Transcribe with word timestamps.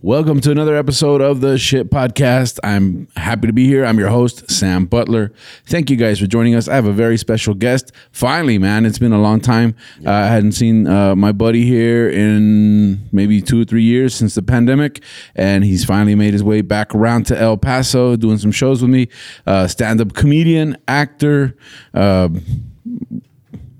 Welcome 0.00 0.40
to 0.42 0.52
another 0.52 0.76
episode 0.76 1.20
of 1.20 1.40
the 1.40 1.58
Shit 1.58 1.90
Podcast. 1.90 2.60
I'm 2.62 3.08
happy 3.16 3.48
to 3.48 3.52
be 3.52 3.66
here. 3.66 3.84
I'm 3.84 3.98
your 3.98 4.10
host, 4.10 4.48
Sam 4.48 4.86
Butler. 4.86 5.32
Thank 5.66 5.90
you 5.90 5.96
guys 5.96 6.20
for 6.20 6.28
joining 6.28 6.54
us. 6.54 6.68
I 6.68 6.76
have 6.76 6.86
a 6.86 6.92
very 6.92 7.16
special 7.16 7.52
guest. 7.52 7.90
Finally, 8.12 8.58
man, 8.58 8.86
it's 8.86 9.00
been 9.00 9.12
a 9.12 9.20
long 9.20 9.40
time. 9.40 9.74
Uh, 10.06 10.12
I 10.12 10.26
hadn't 10.28 10.52
seen 10.52 10.86
uh, 10.86 11.16
my 11.16 11.32
buddy 11.32 11.64
here 11.64 12.08
in 12.08 13.08
maybe 13.10 13.42
two 13.42 13.62
or 13.62 13.64
three 13.64 13.82
years 13.82 14.14
since 14.14 14.36
the 14.36 14.42
pandemic, 14.42 15.02
and 15.34 15.64
he's 15.64 15.84
finally 15.84 16.14
made 16.14 16.32
his 16.32 16.44
way 16.44 16.60
back 16.60 16.94
around 16.94 17.26
to 17.26 17.36
El 17.36 17.56
Paso, 17.56 18.14
doing 18.14 18.38
some 18.38 18.52
shows 18.52 18.80
with 18.80 18.92
me. 18.92 19.08
Uh, 19.48 19.66
Stand 19.66 20.00
up 20.00 20.14
comedian, 20.14 20.76
actor. 20.86 21.56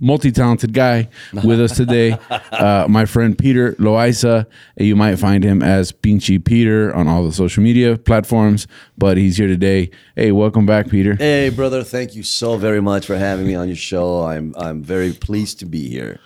Multi-talented 0.00 0.72
guy 0.72 1.08
with 1.44 1.60
us 1.60 1.76
today. 1.76 2.16
Uh, 2.58 2.86
my 2.88 3.04
friend 3.04 3.38
peter 3.38 3.72
loaiza. 3.74 4.44
You 4.76 4.96
might 4.96 5.16
find 5.16 5.44
him 5.44 5.62
as 5.62 5.92
pinchy 5.92 6.42
peter 6.44 6.92
on 6.94 7.06
all 7.06 7.24
the 7.24 7.32
social 7.32 7.62
media 7.62 7.96
platforms 7.96 8.66
but 8.96 9.16
he's 9.16 9.36
here 9.36 9.46
today. 9.46 9.90
Hey 10.16 10.32
welcome 10.32 10.66
back 10.66 10.88
peter. 10.88 11.14
Hey, 11.14 11.50
brother, 11.50 11.84
thank 11.84 12.14
you 12.16 12.22
so 12.22 12.56
very 12.56 12.80
much 12.80 13.06
for 13.06 13.16
having 13.16 13.46
me 13.46 13.54
on 13.54 13.68
your 13.68 13.76
show. 13.76 14.24
I'm 14.24 14.54
I'm 14.56 14.82
very 14.82 15.12
pleased 15.12 15.60
to 15.60 15.66
be 15.66 15.88
here. 15.88 16.18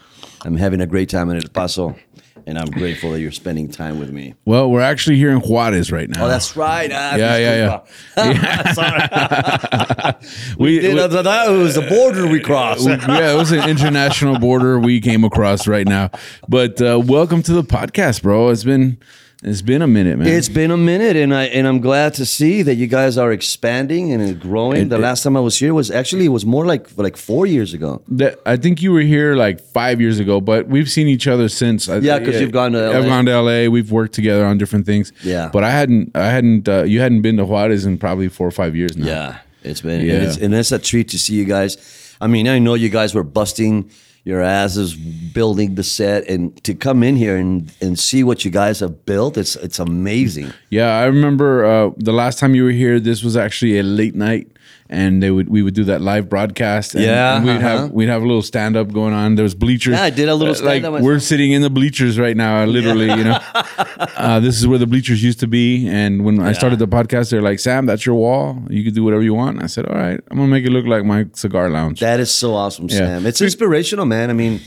I'm 0.44 0.56
having 0.56 0.80
a 0.80 0.86
great 0.86 1.08
time 1.08 1.30
in 1.30 1.36
El 1.36 1.48
Paso, 1.52 1.96
and 2.46 2.58
I'm 2.58 2.70
grateful 2.70 3.12
that 3.12 3.20
you're 3.20 3.30
spending 3.32 3.68
time 3.70 3.98
with 3.98 4.10
me. 4.10 4.34
well 4.44 4.70
we're 4.70 4.80
actually 4.80 5.16
here 5.16 5.30
in 5.30 5.38
juarez 5.40 5.90
right 5.92 6.08
now 6.08 6.24
Oh, 6.24 6.28
that's 6.28 6.56
right. 6.56 6.90
Ah, 6.92 7.16
Yeah, 7.16 7.36
yeah, 7.36 7.80
yeah. 8.16 8.72
Sorry. 8.72 10.14
we, 10.58 10.78
Did- 10.80 10.94
we- 10.94 11.00
that 11.00 11.22
that 11.24 11.48
was 11.50 11.74
the 11.74 11.82
border 11.82 12.26
we 12.26 12.40
crossed. 12.40 12.86
yeah, 12.88 13.32
it 13.32 13.36
was 13.36 13.52
an 13.52 13.68
international 13.68 14.38
border 14.38 14.78
we 14.78 15.00
came 15.00 15.24
across 15.24 15.66
right 15.66 15.86
now. 15.86 16.10
But 16.48 16.80
uh, 16.80 17.00
welcome 17.04 17.42
to 17.44 17.52
the 17.52 17.62
podcast, 17.64 18.22
bro. 18.22 18.48
It's 18.50 18.64
been 18.64 18.98
it's 19.44 19.62
been 19.62 19.82
a 19.82 19.86
minute, 19.88 20.18
man. 20.18 20.28
It's 20.28 20.48
been 20.48 20.70
a 20.70 20.76
minute, 20.76 21.16
and 21.16 21.34
I 21.34 21.44
and 21.46 21.66
I'm 21.66 21.80
glad 21.80 22.14
to 22.14 22.24
see 22.24 22.62
that 22.62 22.76
you 22.76 22.86
guys 22.86 23.18
are 23.18 23.32
expanding 23.32 24.12
and 24.12 24.40
growing. 24.40 24.88
the 24.88 24.98
last 24.98 25.22
time 25.24 25.36
I 25.36 25.40
was 25.40 25.58
here 25.58 25.74
was 25.74 25.90
actually 25.90 26.26
it 26.26 26.28
was 26.28 26.46
more 26.46 26.64
like 26.64 26.86
like 26.96 27.16
four 27.16 27.44
years 27.46 27.74
ago. 27.74 28.02
That 28.08 28.38
I 28.46 28.56
think 28.56 28.82
you 28.82 28.92
were 28.92 29.00
here 29.00 29.34
like 29.34 29.60
five 29.60 30.00
years 30.00 30.20
ago, 30.20 30.40
but 30.40 30.68
we've 30.68 30.88
seen 30.88 31.08
each 31.08 31.26
other 31.26 31.48
since. 31.48 31.88
Yeah, 31.88 32.18
because 32.20 32.40
you've 32.40 32.52
gone 32.52 32.72
to 32.72 32.88
I've 32.96 33.04
LA. 33.04 33.08
gone 33.08 33.26
to 33.26 33.40
LA. 33.40 33.68
We've 33.70 33.90
worked 33.90 34.14
together 34.14 34.44
on 34.46 34.58
different 34.58 34.86
things. 34.86 35.12
Yeah. 35.24 35.50
but 35.52 35.64
I 35.64 35.70
hadn't. 35.70 36.14
I 36.16 36.26
hadn't. 36.30 36.68
Uh, 36.68 36.84
you 36.84 37.00
hadn't 37.00 37.22
been 37.22 37.36
to 37.38 37.44
Juarez 37.44 37.84
in 37.84 37.98
probably 37.98 38.28
four 38.28 38.46
or 38.46 38.52
five 38.52 38.76
years 38.76 38.96
now. 38.96 39.06
Yeah, 39.06 39.38
it's 39.64 39.80
been 39.80 40.06
Yeah. 40.06 40.14
and, 40.14 40.22
it's, 40.24 40.36
and 40.36 40.54
it's 40.54 40.72
a 40.72 40.78
treat 40.78 41.08
to 41.08 41.18
see 41.18 41.34
you 41.34 41.44
guys. 41.44 41.76
I 42.20 42.28
mean, 42.28 42.46
I 42.46 42.60
know 42.60 42.74
you 42.74 42.88
guys 42.90 43.12
were 43.14 43.24
busting 43.24 43.90
your 44.24 44.40
ass 44.40 44.76
is 44.76 44.94
building 44.94 45.74
the 45.74 45.82
set, 45.82 46.28
and 46.28 46.62
to 46.64 46.74
come 46.74 47.02
in 47.02 47.16
here 47.16 47.36
and, 47.36 47.72
and 47.80 47.98
see 47.98 48.22
what 48.22 48.44
you 48.44 48.50
guys 48.50 48.80
have 48.80 49.04
built, 49.04 49.36
it's 49.36 49.56
it's 49.56 49.78
amazing. 49.78 50.52
Yeah, 50.70 50.96
I 50.98 51.06
remember 51.06 51.64
uh, 51.64 51.90
the 51.96 52.12
last 52.12 52.38
time 52.38 52.54
you 52.54 52.64
were 52.64 52.70
here. 52.70 53.00
This 53.00 53.24
was 53.24 53.36
actually 53.36 53.78
a 53.78 53.82
late 53.82 54.14
night, 54.14 54.51
and 54.92 55.22
they 55.22 55.30
would 55.30 55.48
we 55.48 55.62
would 55.62 55.74
do 55.74 55.84
that 55.84 56.00
live 56.00 56.28
broadcast. 56.28 56.94
And, 56.94 57.04
Yeah, 57.04 57.36
and 57.36 57.46
we'd 57.46 57.52
uh-huh. 57.52 57.68
have 57.68 57.90
we'd 57.90 58.08
have 58.08 58.22
a 58.22 58.26
little 58.26 58.42
stand 58.42 58.76
up 58.76 58.92
going 58.92 59.14
on. 59.14 59.34
There 59.34 59.42
was 59.42 59.54
bleachers. 59.54 59.94
Yeah, 59.94 60.04
I 60.04 60.10
did 60.10 60.28
a 60.28 60.34
little 60.34 60.54
Uh, 60.54 60.80
like 60.80 61.02
we're 61.02 61.18
sitting 61.18 61.52
in 61.52 61.62
the 61.62 61.70
bleachers 61.70 62.18
right 62.18 62.36
now, 62.36 62.64
literally. 62.64 63.06
You 63.06 63.24
know, 63.24 63.38
uh, 64.16 64.38
this 64.40 64.58
is 64.58 64.66
where 64.66 64.78
the 64.78 64.86
bleachers 64.86 65.22
used 65.22 65.40
to 65.40 65.46
be. 65.46 65.88
And 65.88 66.24
when 66.24 66.40
I 66.40 66.52
started 66.52 66.78
the 66.78 66.88
podcast, 66.88 67.30
they're 67.30 67.42
like, 67.42 67.58
"Sam, 67.58 67.86
that's 67.86 68.04
your 68.04 68.14
wall. 68.14 68.62
You 68.68 68.84
can 68.84 68.94
do 68.94 69.02
whatever 69.02 69.22
you 69.22 69.34
want." 69.34 69.62
I 69.62 69.66
said, 69.66 69.86
"All 69.86 69.96
right, 69.96 70.20
I'm 70.30 70.36
gonna 70.36 70.48
make 70.48 70.66
it 70.66 70.70
look 70.70 70.86
like 70.86 71.04
my 71.04 71.26
cigar 71.32 71.70
lounge." 71.70 72.00
That 72.00 72.20
is 72.20 72.30
so 72.30 72.54
awesome, 72.54 72.86
Yeah. 72.88 72.98
Sam. 72.98 73.26
It's 73.26 73.40
inspirational, 73.40 74.04
man. 74.04 74.28
I 74.28 74.34
mean, 74.34 74.60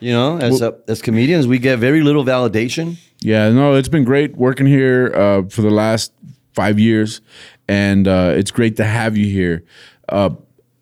you 0.00 0.12
know, 0.12 0.38
as 0.38 0.60
a, 0.60 0.76
as 0.88 1.00
comedians, 1.00 1.46
we 1.46 1.58
get 1.58 1.78
very 1.78 2.02
little 2.02 2.24
validation. 2.24 2.96
Yeah, 3.20 3.50
no, 3.50 3.74
it's 3.74 3.88
been 3.88 4.04
great 4.04 4.36
working 4.36 4.66
here 4.66 5.12
uh, 5.14 5.42
for 5.48 5.62
the 5.62 5.70
last 5.70 6.12
five 6.52 6.78
years, 6.78 7.20
and 7.68 8.06
uh, 8.06 8.32
it's 8.36 8.50
great 8.50 8.76
to 8.76 8.84
have 8.84 9.16
you 9.16 9.26
here. 9.26 9.64
Uh, 10.08 10.30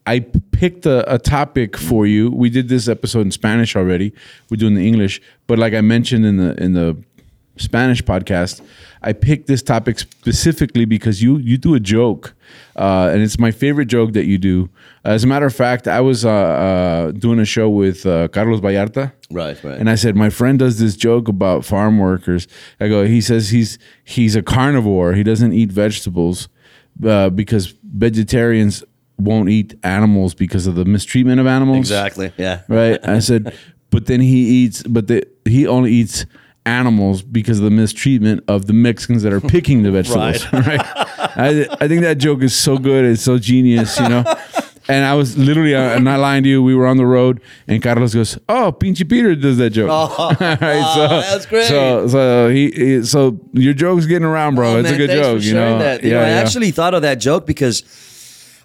I 0.07 0.21
picked 0.21 0.85
a, 0.87 1.15
a 1.15 1.19
topic 1.19 1.77
for 1.77 2.07
you. 2.07 2.31
We 2.31 2.51
did 2.51 2.69
this 2.69 2.89
episode 2.89 3.23
in 3.23 3.31
Spanish 3.31 3.75
already. 3.75 4.13
We're 4.51 4.59
doing 4.59 4.75
the 4.75 4.87
English, 4.87 5.21
but 5.47 5.59
like 5.59 5.73
I 5.73 5.81
mentioned 5.81 6.27
in 6.27 6.37
the 6.37 6.63
in 6.63 6.75
the 6.75 7.03
Spanish 7.57 8.03
podcast, 8.03 8.61
I 9.03 9.13
picked 9.13 9.47
this 9.47 9.63
topic 9.63 9.99
specifically 9.99 10.85
because 10.85 11.23
you 11.23 11.39
you 11.39 11.57
do 11.57 11.75
a 11.75 11.81
joke, 11.81 12.35
uh, 12.77 13.11
and 13.13 13.23
it's 13.23 13.39
my 13.39 13.51
favorite 13.51 13.87
joke 13.87 14.13
that 14.13 14.27
you 14.27 14.37
do. 14.37 14.69
As 15.05 15.25
a 15.25 15.27
matter 15.27 15.47
of 15.47 15.55
fact, 15.55 15.87
I 15.87 16.01
was 16.01 16.25
uh, 16.25 16.31
uh, 16.31 17.11
doing 17.13 17.39
a 17.39 17.45
show 17.45 17.71
with 17.71 18.05
uh, 18.05 18.29
Carlos 18.29 18.61
Ballarta. 18.61 19.13
Right, 19.31 19.63
right. 19.63 19.79
And 19.79 19.89
I 19.89 19.95
said, 19.95 20.17
my 20.17 20.31
friend 20.31 20.59
does 20.59 20.79
this 20.79 20.97
joke 20.97 21.29
about 21.29 21.65
farm 21.65 21.99
workers. 21.99 22.49
I 22.81 22.89
go, 22.89 23.05
he 23.07 23.21
says 23.21 23.51
he's 23.51 23.79
he's 24.05 24.37
a 24.37 24.43
carnivore. 24.43 25.15
He 25.15 25.23
doesn't 25.23 25.53
eat 25.53 25.73
vegetables 25.73 26.49
uh, 27.03 27.31
because 27.31 27.75
vegetarians 27.83 28.85
won't 29.19 29.49
eat 29.49 29.75
animals 29.83 30.35
because 30.35 30.67
of 30.67 30.75
the 30.75 30.85
mistreatment 30.85 31.41
of 31.41 31.47
animals. 31.47 31.79
Exactly. 31.79 32.33
Yeah. 32.37 32.63
Right. 32.69 32.99
I 33.07 33.21
said, 33.21 33.57
but 33.91 34.07
then 34.07 34.21
he 34.21 34.65
eats, 34.65 34.83
but 34.83 35.07
the, 35.07 35.27
he 35.45 35.67
only 35.67 35.93
eats 35.93 36.27
animals 36.67 37.23
because 37.23 37.59
of 37.59 37.65
the 37.65 37.71
mistreatment 37.71 38.43
of 38.49 38.67
the 38.67 38.73
Mexicans 38.73 39.23
that 39.23 39.33
are 39.33 39.41
picking 39.41 39.83
the 39.83 39.91
vegetables. 39.91 40.45
Right. 40.53 40.81
I, 41.37 41.67
I 41.81 41.89
think 41.89 42.03
that 42.03 42.19
joke 42.19 42.43
is 42.43 42.55
so 42.55 42.79
good. 42.79 43.05
It's 43.05 43.23
so 43.23 43.39
genius, 43.39 43.99
you 43.99 44.09
know. 44.09 44.25
And 44.87 45.05
I 45.05 45.15
was 45.15 45.39
literally, 45.39 45.75
uh, 45.75 45.81
I'm 45.95 46.05
not 46.05 46.21
lying 46.21 46.43
to 46.43 46.49
you. 46.49 46.63
We 46.63 46.75
were 46.75 46.87
on 46.87 46.99
the 46.99 47.07
road, 47.07 47.41
and 47.67 47.83
Carlos 47.83 48.13
goes, 48.15 48.39
"Oh, 48.49 48.71
Pinchy 48.71 49.09
Peter 49.09 49.35
does 49.35 49.57
that 49.59 49.71
joke." 49.71 49.89
All 50.19 50.29
right, 50.39 50.59
Oh, 50.63 51.09
that's 51.31 51.47
great. 51.47 51.67
So, 51.67 52.07
so 52.09 52.49
he, 52.51 52.71
he, 52.71 53.03
so 53.05 53.41
your 53.53 53.73
joke's 53.73 54.05
getting 54.07 54.27
around, 54.27 54.57
bro. 54.57 54.75
Oh, 54.75 54.79
it's 54.81 54.91
a 54.91 54.97
good 54.97 55.11
joke, 55.11 55.43
you 55.43 55.55
know. 55.55 55.79
That. 55.79 56.03
You 56.05 56.11
know, 56.11 56.21
I 56.21 56.29
actually 56.31 56.71
thought 56.71 56.93
of 56.95 57.03
that 57.03 57.15
joke 57.17 57.47
because 57.47 57.83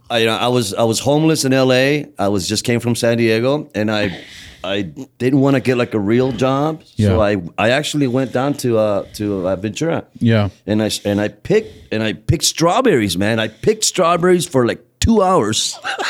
I, 0.09 0.19
you 0.19 0.25
know, 0.25 0.35
I 0.35 0.47
was 0.47 0.74
I 0.74 0.84
was 0.84 1.00
homeless 1.00 1.46
in 1.46 1.53
L.A. 1.53 2.08
I 2.18 2.28
was 2.28 2.47
just 2.50 2.63
came 2.66 2.79
from 2.79 2.96
San 2.96 3.18
Diego, 3.18 3.69
and 3.74 3.90
I 3.90 4.22
I 4.62 4.81
didn't 4.81 5.40
want 5.40 5.56
to 5.56 5.62
get 5.62 5.78
like 5.78 5.94
a 5.94 6.00
real 6.00 6.34
job, 6.34 6.81
yeah. 6.97 7.08
so 7.08 7.22
I 7.22 7.38
I 7.58 7.69
actually 7.69 8.08
went 8.08 8.34
down 8.34 8.56
to 8.56 8.78
uh 8.78 9.03
to 9.13 9.47
uh, 9.47 9.56
Ventura. 9.56 10.06
Yeah. 10.19 10.50
and 10.66 10.84
I 10.84 10.90
and 11.06 11.22
I 11.22 11.29
picked 11.29 11.94
and 11.94 12.03
I 12.03 12.12
picked 12.13 12.44
strawberries, 12.44 13.18
man. 13.18 13.40
I 13.40 13.47
picked 13.47 13.85
strawberries 13.85 14.46
for 14.46 14.66
like 14.68 14.84
two 15.09 15.24
hours. 15.24 15.75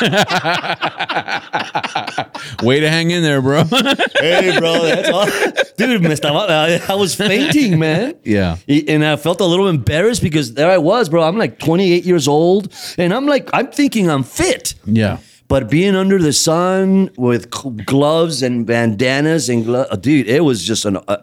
Way 2.62 2.80
to 2.80 2.90
hang 2.90 3.10
in 3.10 3.22
there, 3.22 3.40
bro. 3.40 3.64
hey, 4.20 4.58
bro, 4.58 4.82
that's 4.82 5.08
all. 5.08 5.24
dude. 5.78 6.02
estaba- 6.02 6.50
I, 6.50 6.92
I 6.92 6.94
was 6.96 7.14
fainting, 7.14 7.78
man. 7.78 8.14
Yeah. 8.24 8.56
and 8.68 9.02
I 9.04 9.16
felt 9.16 9.40
a 9.40 9.46
little 9.46 9.68
embarrassed 9.68 10.22
because 10.22 10.52
there 10.52 10.70
I 10.70 10.76
was, 10.76 11.08
bro. 11.08 11.22
I'm 11.22 11.38
like 11.38 11.58
28 11.58 12.04
years 12.04 12.28
old, 12.28 12.72
and 12.98 13.14
I'm 13.14 13.24
like, 13.26 13.48
I'm 13.54 13.68
thinking 13.68 14.10
I'm 14.10 14.22
fit. 14.22 14.74
yeah. 14.84 15.18
But 15.48 15.68
being 15.68 15.96
under 15.96 16.18
the 16.18 16.32
sun 16.32 17.10
with 17.16 17.50
gloves 17.84 18.40
and 18.42 18.64
bandanas 18.66 19.48
and 19.48 19.64
glo- 19.64 19.86
uh, 19.90 19.96
dude, 19.96 20.28
it 20.28 20.44
was 20.44 20.62
just 20.62 20.84
an. 20.84 20.98
Uh, 21.08 21.16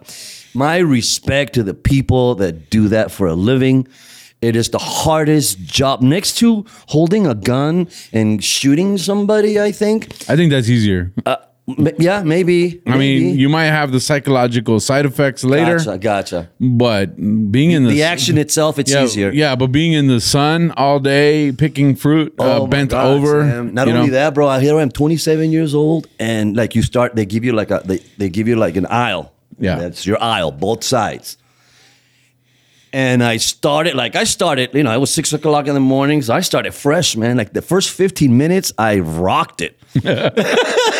my 0.52 0.78
respect 0.78 1.54
to 1.54 1.62
the 1.62 1.72
people 1.74 2.34
that 2.34 2.68
do 2.70 2.88
that 2.88 3.10
for 3.10 3.26
a 3.26 3.34
living. 3.34 3.86
It 4.40 4.54
is 4.54 4.68
the 4.70 4.78
hardest 4.78 5.58
job 5.60 6.00
next 6.00 6.38
to 6.38 6.64
holding 6.86 7.26
a 7.26 7.34
gun 7.34 7.88
and 8.12 8.42
shooting 8.42 8.96
somebody. 8.98 9.60
I 9.60 9.72
think. 9.72 10.12
I 10.28 10.36
think 10.36 10.50
that's 10.52 10.68
easier. 10.68 11.12
M- 11.26 11.88
yeah, 11.98 12.22
maybe. 12.22 12.80
I 12.86 12.96
mean, 12.96 13.36
you 13.38 13.48
might 13.50 13.66
have 13.66 13.92
the 13.92 14.00
psychological 14.00 14.80
side 14.80 15.04
effects 15.04 15.44
later, 15.44 15.76
Gotcha, 15.78 15.98
gotcha. 15.98 16.50
but 16.60 17.14
being 17.52 17.72
in 17.72 17.84
the, 17.84 17.90
The 17.90 18.04
action 18.04 18.38
itself, 18.38 18.78
it's 18.78 18.90
yeah, 18.90 19.04
easier. 19.04 19.30
yeah, 19.32 19.54
but 19.54 19.66
being 19.66 19.92
in 19.92 20.06
the 20.06 20.20
sun 20.20 20.72
all 20.78 20.98
day, 20.98 21.52
picking 21.52 21.94
fruit, 21.94 22.32
uh, 22.38 22.60
Oh 22.60 22.66
my 22.66 22.70
bent 22.70 22.90
God, 22.92 23.06
over. 23.18 23.62
Not 23.64 23.86
only 23.88 24.06
know? 24.06 24.12
that, 24.14 24.32
bro. 24.34 24.48
I 24.48 24.60
Here 24.60 24.78
I 24.78 24.82
am, 24.82 24.90
27 24.90 25.50
years 25.52 25.74
old, 25.74 26.06
and 26.18 26.56
like 26.56 26.74
you 26.74 26.82
start, 26.82 27.14
they 27.16 27.26
give 27.26 27.44
you 27.44 27.52
like 27.52 27.70
a, 27.70 27.82
they, 27.84 27.98
they 28.16 28.28
give 28.30 28.48
you 28.48 28.56
like 28.56 28.76
an 28.76 28.86
aisle. 28.86 29.32
Yeah. 29.58 29.74
that's 29.76 30.06
your 30.06 30.22
aisle, 30.22 30.52
both 30.52 30.84
sides. 30.84 31.36
And 32.92 33.22
I 33.22 33.36
started 33.36 33.94
like 33.94 34.16
I 34.16 34.24
started, 34.24 34.70
you 34.74 34.82
know, 34.82 34.92
it 34.92 34.98
was 34.98 35.10
six 35.12 35.32
o'clock 35.32 35.66
in 35.68 35.74
the 35.74 35.80
morning, 35.80 36.22
so 36.22 36.34
I 36.34 36.40
started 36.40 36.72
fresh, 36.72 37.16
man. 37.16 37.36
Like 37.36 37.52
the 37.52 37.62
first 37.62 37.90
15 37.90 38.36
minutes, 38.36 38.72
I 38.78 39.00
rocked 39.00 39.60
it. 39.60 39.78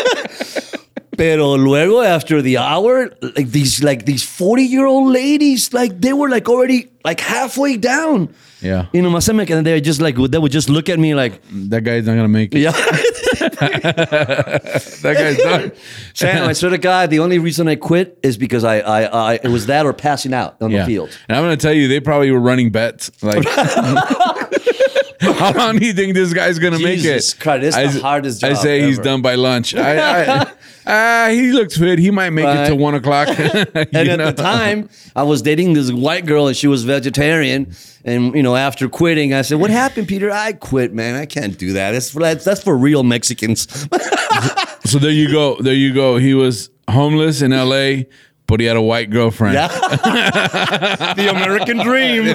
Pero 1.17 1.57
luego 1.57 2.01
after 2.01 2.41
the 2.41 2.59
hour, 2.59 3.11
like 3.37 3.51
these 3.51 3.83
like 3.83 4.05
these 4.07 4.23
40 4.23 4.63
year 4.63 4.87
old 4.87 5.13
ladies, 5.13 5.73
like 5.73 6.01
they 6.01 6.13
were 6.13 6.29
like 6.29 6.49
already 6.49 6.91
like 7.05 7.19
halfway 7.21 7.77
down. 7.77 8.33
Yeah. 8.61 8.87
You 8.93 9.03
know, 9.03 9.11
my 9.11 9.19
stomach, 9.19 9.51
and 9.51 9.67
they 9.67 9.73
were 9.73 9.81
just 9.81 10.01
like 10.01 10.15
they 10.17 10.39
would 10.39 10.53
just 10.53 10.69
look 10.69 10.89
at 10.89 10.99
me 11.01 11.15
like, 11.17 11.41
That 11.71 11.83
guy's 11.83 12.07
not 12.07 12.15
gonna 12.15 12.29
make 12.29 12.55
it. 12.55 12.61
yeah. 12.61 12.73
That 15.03 15.15
guy's 15.17 15.37
done. 15.39 15.73
Sam, 16.15 16.49
I 16.49 16.53
swear 16.53 16.71
to 16.71 16.79
God, 16.79 17.11
the 17.11 17.19
only 17.21 17.39
reason 17.39 17.69
I 17.69 17.77
quit 17.77 18.19
is 18.23 18.37
because 18.37 18.65
I, 18.65 18.79
I, 18.79 19.03
I 19.05 19.35
it 19.35 19.49
was 19.49 19.67
that 19.67 19.87
or 19.87 19.93
passing 19.93 20.35
out 20.35 20.57
on 20.61 20.71
the 20.73 20.85
field. 20.85 21.11
And 21.29 21.37
I'm 21.37 21.45
gonna 21.45 21.57
tell 21.57 21.73
you, 21.73 21.89
they 21.89 22.01
probably 22.01 22.31
were 22.31 22.41
running 22.41 22.71
bets. 22.71 23.11
Like, 23.23 23.45
how 25.21 25.53
long 25.53 25.79
do 25.79 25.87
you 25.87 25.93
think 25.93 26.15
this 26.15 26.33
guy's 26.33 26.59
gonna 26.59 26.79
make 26.79 27.01
it? 27.01 27.03
Jesus? 27.03 27.35
Christ, 27.35 27.65
it's 27.65 27.77
I, 27.77 27.87
the 27.89 28.01
hardest 28.01 28.45
I 28.45 28.51
job 28.51 28.59
say 28.59 28.83
he's 28.83 29.01
done 29.01 29.21
by 29.21 29.35
lunch. 29.35 29.75
I, 29.75 30.43
I, 30.43 30.53
ah, 30.87 31.29
he 31.33 31.51
looks 31.51 31.77
fit. 31.77 31.99
He 31.99 32.13
might 32.13 32.31
make 32.31 32.47
it 32.47 32.69
to 32.69 32.77
one 32.77 32.95
o'clock. 32.95 33.29
And 33.39 33.95
at 33.95 34.37
the 34.37 34.43
time, 34.43 34.89
I 35.17 35.25
was 35.25 35.43
dating 35.43 35.73
this 35.73 35.91
white 35.91 36.27
girl, 36.27 36.47
and 36.47 36.57
she 36.57 36.69
was 36.69 36.85
vegetarian. 36.85 37.75
And 38.05 38.35
you 38.35 38.43
know, 38.43 38.55
after 38.55 38.89
quitting, 38.89 39.35
I 39.35 39.43
said, 39.43 39.59
"What 39.59 39.71
happened, 39.71 40.07
Peter? 40.07 40.31
I 40.31 40.53
quit, 40.53 40.93
man. 40.93 41.17
I 41.17 41.27
can't 41.27 41.59
do 41.59 41.73
that. 41.73 41.93
That's 41.93 42.11
for 42.11 42.21
that's, 42.21 42.45
that's 42.45 42.63
for 42.63 42.77
real 42.77 43.03
Mexicans." 43.03 43.67
so 44.85 44.99
there 44.99 45.11
you 45.11 45.33
go. 45.33 45.61
There 45.61 45.75
you 45.75 45.93
go. 45.93 46.17
He 46.17 46.35
was 46.35 46.71
homeless 46.89 47.43
in 47.43 47.53
L.A., 47.53 48.07
but 48.47 48.61
he 48.61 48.67
had 48.67 48.77
a 48.77 48.83
white 48.83 49.11
girlfriend. 49.11 49.55
Yeah. 49.55 49.69
the 51.15 51.29
American 51.29 51.79
dream. 51.79 52.35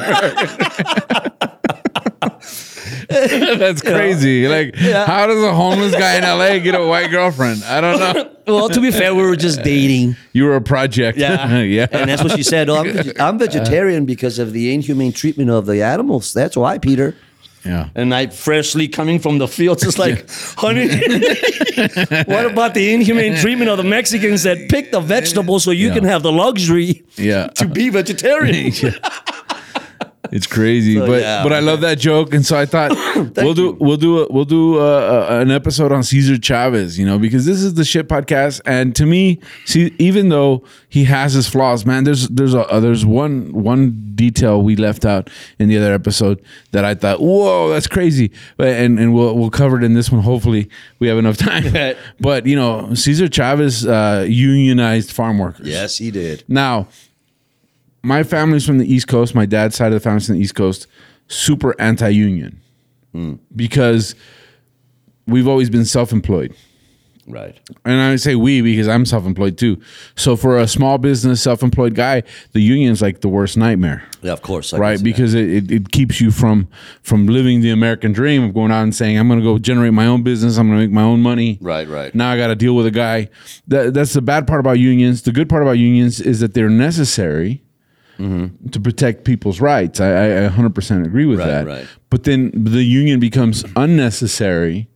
That's 3.58 3.82
crazy. 3.82 4.48
Like, 4.48 4.76
Yeah. 4.80 5.06
how 5.06 5.28
does 5.28 5.42
a 5.44 5.54
homeless 5.54 5.94
guy 5.94 6.16
in 6.18 6.24
LA 6.24 6.60
get 6.60 6.76
a 6.76 6.86
white 6.86 7.12
girlfriend? 7.12 7.64
I 7.64 7.82
don't 7.82 8.00
know. 8.00 8.32
well, 8.48 8.70
to 8.70 8.82
be 8.82 8.92
fair, 8.92 9.14
we 9.16 9.24
were 9.24 9.36
just 9.36 9.64
dating. 9.64 10.16
You 10.34 10.46
were 10.46 10.56
a 10.56 10.62
project. 10.62 11.18
Yeah. 11.18 11.60
yeah. 11.62 11.88
And 11.92 12.10
that's 12.10 12.24
what 12.24 12.34
she 12.36 12.44
said. 12.44 12.70
Oh, 12.70 12.78
I'm, 12.78 12.92
veg- 12.94 13.20
I'm 13.20 13.38
vegetarian 13.40 14.06
because 14.06 14.40
of 14.40 14.54
the 14.54 14.74
inhumane 14.74 15.14
treatment 15.14 15.50
of 15.50 15.66
the 15.66 15.84
animals. 15.84 16.34
That's 16.34 16.56
why, 16.58 16.78
Peter. 16.80 17.16
yeah. 17.66 17.90
And 17.96 18.14
I 18.14 18.28
freshly 18.28 18.88
coming 18.90 19.20
from 19.20 19.38
the 19.38 19.48
fields, 19.48 19.84
it's 19.84 19.98
like, 19.98 20.30
honey, 20.58 20.88
what 22.26 22.46
about 22.46 22.74
the 22.74 22.94
inhumane 22.94 23.36
treatment 23.38 23.70
of 23.70 23.78
the 23.78 23.84
Mexicans 23.84 24.44
that 24.44 24.70
pick 24.70 24.92
the 24.92 25.00
vegetables 25.00 25.64
so 25.64 25.72
you 25.72 25.88
Yeah. 25.88 25.94
can 25.94 26.04
have 26.04 26.24
the 26.24 26.32
luxury 26.32 27.04
Yeah. 27.16 27.48
to 27.56 27.66
be 27.68 27.90
vegetarian? 27.90 28.74
It's 30.36 30.48
crazy, 30.48 30.96
So, 30.96 31.06
but 31.06 31.22
yeah. 31.22 31.44
but 31.44 31.54
I 31.54 31.60
love 31.60 31.82
that 31.82 32.00
joke, 32.00 32.34
and 32.34 32.44
so 32.44 32.58
I 32.58 32.66
thought 32.66 32.90
we'll 33.38 33.54
do 33.54 33.78
we'll 33.80 33.98
do 33.98 34.24
a, 34.24 34.28
we'll 34.32 34.46
do 34.46 34.80
uh 34.80 35.28
uh 35.30 35.40
an 35.42 35.52
episode 35.52 35.92
on 35.92 36.02
Cesar 36.02 36.40
Chavez, 36.42 36.98
you 36.98 37.06
know, 37.06 37.20
because 37.20 37.46
this 37.46 37.62
is 37.62 37.76
the 37.76 37.86
shit 37.86 38.08
podcast, 38.08 38.60
and 38.66 38.96
to 38.96 39.06
me, 39.06 39.40
see, 39.66 39.94
even 40.00 40.30
though 40.30 40.64
he 40.90 41.04
has 41.04 41.34
his 41.34 41.48
flaws, 41.48 41.86
man, 41.86 42.04
there's 42.04 42.28
there's 42.30 42.56
a 42.56 42.62
uh, 42.68 42.80
there's 42.80 43.06
one 43.06 43.54
one 43.54 44.12
detail 44.16 44.64
we 44.64 44.76
left 44.76 45.06
out 45.06 45.30
in 45.60 45.70
the 45.70 45.78
other 45.78 45.94
episode 45.94 46.42
that 46.72 46.84
I 46.84 46.96
thought, 46.96 47.22
whoa, 47.22 47.70
that's 47.70 47.88
crazy, 47.88 48.32
but 48.58 48.70
and 48.70 48.98
and 48.98 49.14
we'll 49.14 49.38
we'll 49.38 49.52
cover 49.52 49.78
it 49.78 49.84
in 49.84 49.94
this 49.94 50.12
one. 50.12 50.24
Hopefully, 50.24 50.68
we 50.98 51.08
have 51.10 51.20
enough 51.20 51.38
time. 51.52 51.96
but 52.20 52.48
you 52.48 52.56
know, 52.56 52.92
Cesar 52.96 53.28
Chavez 53.28 53.86
uh, 53.86 54.26
unionized 54.28 55.12
farm 55.12 55.38
workers. 55.38 55.68
Yes, 55.68 56.00
he 56.00 56.10
did. 56.10 56.44
Now, 56.48 56.88
my 58.04 58.24
family's 58.24 58.66
from 58.66 58.78
the 58.78 58.94
East 58.94 59.08
Coast. 59.08 59.34
My 59.34 59.46
dad's 59.46 59.76
side 59.76 59.88
of 59.88 59.94
the 59.94 60.00
family's 60.00 60.28
from 60.28 60.36
the 60.36 60.42
East 60.42 60.56
Coast. 60.56 60.88
Super 61.28 61.80
anti-union 61.80 62.62
hmm. 63.14 63.36
because 63.56 64.14
we've 65.26 65.48
always 65.48 65.70
been 65.70 65.86
self-employed. 65.86 66.54
Right. 67.26 67.58
And 67.86 68.02
I 68.02 68.18
say 68.18 68.36
we 68.36 68.62
because 68.62 68.90
I'm 68.90 69.06
self-employed 69.06 69.58
too. 69.58 69.82
So 70.16 70.36
for 70.36 70.60
a 70.60 70.68
small 70.68 70.98
business, 70.98 71.42
self-employed 71.42 71.96
guy, 71.96 72.24
the 72.52 72.60
union's 72.60 73.02
like 73.02 73.22
the 73.22 73.30
worst 73.30 73.56
nightmare, 73.56 74.04
Yeah, 74.22 74.34
of 74.34 74.42
course. 74.42 74.74
I 74.74 74.78
right? 74.78 75.02
Because 75.02 75.34
it, 75.34 75.50
it, 75.50 75.72
it 75.72 75.92
keeps 75.92 76.20
you 76.20 76.32
from 76.32 76.68
from 77.02 77.28
living 77.28 77.62
the 77.62 77.70
American 77.70 78.12
dream 78.12 78.44
of 78.44 78.54
going 78.54 78.74
out 78.74 78.84
and 78.84 78.94
saying, 78.94 79.18
"I'm 79.18 79.30
going 79.30 79.40
to 79.40 79.44
go 79.44 79.58
generate 79.58 79.94
my 79.94 80.06
own 80.06 80.24
business. 80.24 80.58
I'm 80.58 80.68
going 80.68 80.80
to 80.80 80.86
make 80.86 80.94
my 80.94 81.04
own 81.04 81.22
money." 81.22 81.60
Right, 81.62 81.88
right. 81.88 82.14
Now 82.14 82.30
I 82.30 82.38
got 82.38 82.48
to 82.48 82.56
deal 82.56 82.76
with 82.76 82.88
a 82.88 82.92
guy. 82.92 83.30
That, 83.68 83.94
that's 83.94 84.12
the 84.12 84.22
bad 84.22 84.46
part 84.46 84.60
about 84.60 84.80
unions. 84.80 85.22
The 85.22 85.32
good 85.32 85.48
part 85.48 85.62
about 85.62 85.78
unions 85.78 86.20
is 86.20 86.42
that 86.42 86.54
they're 86.54 86.70
necessary 86.70 87.64
to 88.18 88.80
protect 88.82 89.24
people's 89.26 89.60
rights. 89.60 90.00
I, 90.00 90.46
I 90.46 90.50
100% 90.50 91.06
agree 91.06 91.26
with 91.26 91.40
Right, 91.40 91.48
that. 91.48 91.66
right. 91.66 91.88
But 92.10 92.24
then 92.24 92.52
the 92.54 92.84
union 92.84 93.20
becomes 93.20 93.66
unnecessary 93.76 94.88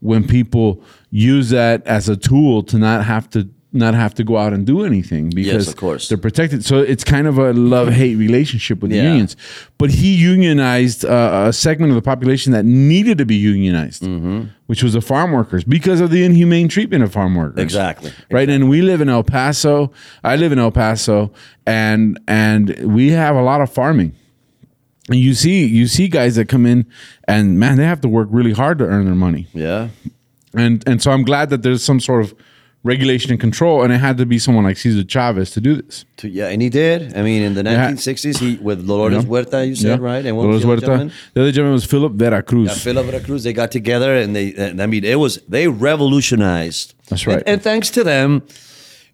when 0.00 0.26
people 0.26 0.82
use 1.10 1.50
that 1.50 1.86
as 1.86 2.08
a 2.08 2.16
tool 2.16 2.62
to 2.64 2.78
not 2.78 3.04
have 3.04 3.28
to 3.30 3.48
not 3.74 3.94
have 3.94 4.12
to 4.14 4.24
go 4.24 4.36
out 4.36 4.52
and 4.52 4.66
do 4.66 4.84
anything 4.84 5.30
because 5.30 5.66
of 5.66 5.76
course. 5.76 6.08
they're 6.08 6.18
protected. 6.18 6.62
So 6.64 6.78
it's 6.80 7.04
kind 7.04 7.26
of 7.26 7.38
a 7.38 7.52
love 7.54 7.88
hate 7.88 8.16
relationship 8.16 8.80
with 8.82 8.90
the 8.90 8.98
unions. 8.98 9.34
But 9.78 9.90
he 9.90 10.14
unionized 10.14 11.04
uh, 11.06 11.44
a 11.48 11.52
segment 11.52 11.90
of 11.90 11.96
the 11.96 12.02
population 12.02 12.52
that 12.52 12.64
needed 12.66 13.16
to 13.18 13.24
be 13.24 13.34
unionized, 13.36 14.02
Mm-hmm. 14.02 14.48
which 14.66 14.82
was 14.82 14.92
the 14.92 15.00
farm 15.00 15.32
workers 15.32 15.64
because 15.64 16.00
of 16.00 16.10
the 16.10 16.22
inhumane 16.22 16.68
treatment 16.68 17.02
of 17.02 17.12
farm 17.12 17.34
workers. 17.34 17.62
Exactly. 17.62 18.12
Right. 18.30 18.48
And 18.50 18.68
we 18.68 18.82
live 18.82 19.00
in 19.00 19.08
El 19.08 19.22
Paso. 19.24 19.90
I 20.22 20.36
live 20.36 20.52
in 20.52 20.58
El 20.58 20.70
Paso, 20.70 21.32
and 21.66 22.20
and 22.28 22.76
we 22.94 23.10
have 23.12 23.36
a 23.36 23.42
lot 23.42 23.60
of 23.62 23.72
farming. 23.72 24.14
And 25.08 25.18
you 25.18 25.34
see 25.34 25.64
you 25.66 25.86
see 25.88 26.08
guys 26.08 26.36
that 26.36 26.48
come 26.48 26.64
in 26.66 26.86
and 27.26 27.58
man, 27.58 27.76
they 27.78 27.84
have 27.86 28.00
to 28.02 28.08
work 28.08 28.28
really 28.30 28.52
hard 28.52 28.78
to 28.78 28.84
earn 28.84 29.04
their 29.06 29.14
money. 29.14 29.46
Yeah. 29.54 29.88
And 30.54 30.84
and 30.86 31.02
so 31.02 31.10
I'm 31.10 31.24
glad 31.24 31.48
that 31.50 31.62
there's 31.62 31.82
some 31.82 31.98
sort 32.00 32.22
of 32.24 32.34
regulation 32.84 33.30
and 33.30 33.40
control, 33.40 33.82
and 33.82 33.92
it 33.92 33.98
had 33.98 34.16
to 34.18 34.26
be 34.26 34.38
someone 34.38 34.64
like 34.64 34.76
Cesar 34.76 35.04
Chavez 35.04 35.50
to 35.52 35.60
do 35.60 35.80
this. 35.80 36.04
To, 36.18 36.28
yeah, 36.28 36.48
and 36.48 36.60
he 36.60 36.68
did. 36.68 37.16
I 37.16 37.22
mean, 37.22 37.42
in 37.42 37.54
the 37.54 37.62
1960s, 37.62 38.38
he 38.38 38.56
with 38.56 38.86
Dolores 38.86 39.22
Yeah. 39.24 39.28
Huerta, 39.30 39.66
you 39.68 39.76
said, 39.76 40.00
right? 40.00 40.24
And 40.24 40.36
Dolores 40.36 40.54
was 40.54 40.62
the 40.62 40.68
other 40.68 40.76
Huerta. 40.80 40.86
gentleman? 40.86 41.12
The 41.34 41.40
other 41.42 41.52
gentleman 41.52 41.74
was 41.74 41.84
Philip 41.84 42.12
Vera 42.14 42.42
Cruz. 42.42 42.68
Yeah, 42.68 42.74
Philip 42.74 43.06
Vera 43.06 43.20
Cruz, 43.20 43.44
they 43.44 43.52
got 43.52 43.70
together 43.70 44.16
and 44.16 44.34
they, 44.34 44.52
and 44.54 44.82
I 44.82 44.86
mean, 44.86 45.04
it 45.04 45.18
was, 45.18 45.36
they 45.48 45.68
revolutionized. 45.68 46.94
That's 47.08 47.26
right. 47.26 47.38
And, 47.38 47.48
and 47.48 47.62
thanks 47.62 47.90
to 47.90 48.04
them, 48.04 48.42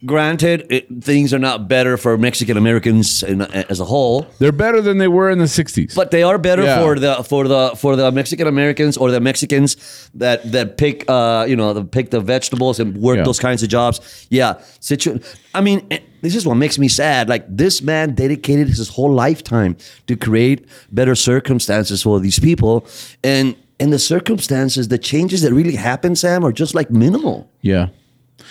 granted, 0.06 0.66
it, 0.70 0.86
things 1.02 1.34
are 1.34 1.38
not 1.38 1.68
better 1.68 1.96
for 1.96 2.16
Mexican 2.16 2.56
Americans 2.56 3.22
as 3.24 3.80
a 3.80 3.84
whole, 3.84 4.26
They're 4.38 4.52
better 4.52 4.80
than 4.80 4.98
they 4.98 5.08
were 5.08 5.30
in 5.30 5.38
the 5.38 5.46
'60s. 5.48 5.94
but 5.94 6.10
they 6.10 6.22
are 6.22 6.38
better 6.38 6.62
Yeah. 6.62 6.80
for 6.82 6.98
the 6.98 7.14
for 7.24 7.48
the 7.48 7.72
for 7.76 7.96
the 7.96 8.10
Mexican 8.12 8.46
Americans 8.46 8.96
or 8.96 9.10
the 9.10 9.20
Mexicans 9.20 9.76
that 10.14 10.50
that 10.52 10.76
pick 10.76 11.04
uh 11.08 11.44
you 11.48 11.56
know 11.56 11.72
the 11.74 11.84
pick 11.84 12.10
the 12.10 12.20
vegetables 12.20 12.78
and 12.80 12.96
work 12.96 13.16
Yeah. 13.18 13.24
those 13.24 13.40
kinds 13.40 13.62
of 13.62 13.68
jobs. 13.68 14.00
Yeah, 14.30 14.54
situ- 14.80 15.18
I 15.54 15.60
mean, 15.60 15.86
eh, 15.90 15.98
this 16.22 16.34
is 16.36 16.46
what 16.46 16.54
makes 16.56 16.78
me 16.78 16.88
sad. 16.88 17.28
Like 17.28 17.44
this 17.48 17.82
man 17.82 18.14
dedicated 18.14 18.68
his 18.68 18.88
whole 18.88 19.12
lifetime 19.12 19.76
to 20.06 20.16
create 20.16 20.66
better 20.92 21.14
circumstances 21.14 22.02
for 22.02 22.20
these 22.20 22.38
people, 22.38 22.86
and 23.24 23.54
and 23.80 23.92
the 23.92 23.98
circumstances, 23.98 24.88
the 24.88 24.98
changes 24.98 25.40
that 25.42 25.52
really 25.52 25.76
happen, 25.76 26.16
Sam, 26.16 26.44
are 26.44 26.52
just 26.52 26.74
like 26.74 26.90
minimal. 26.90 27.48
yeah, 27.62 27.86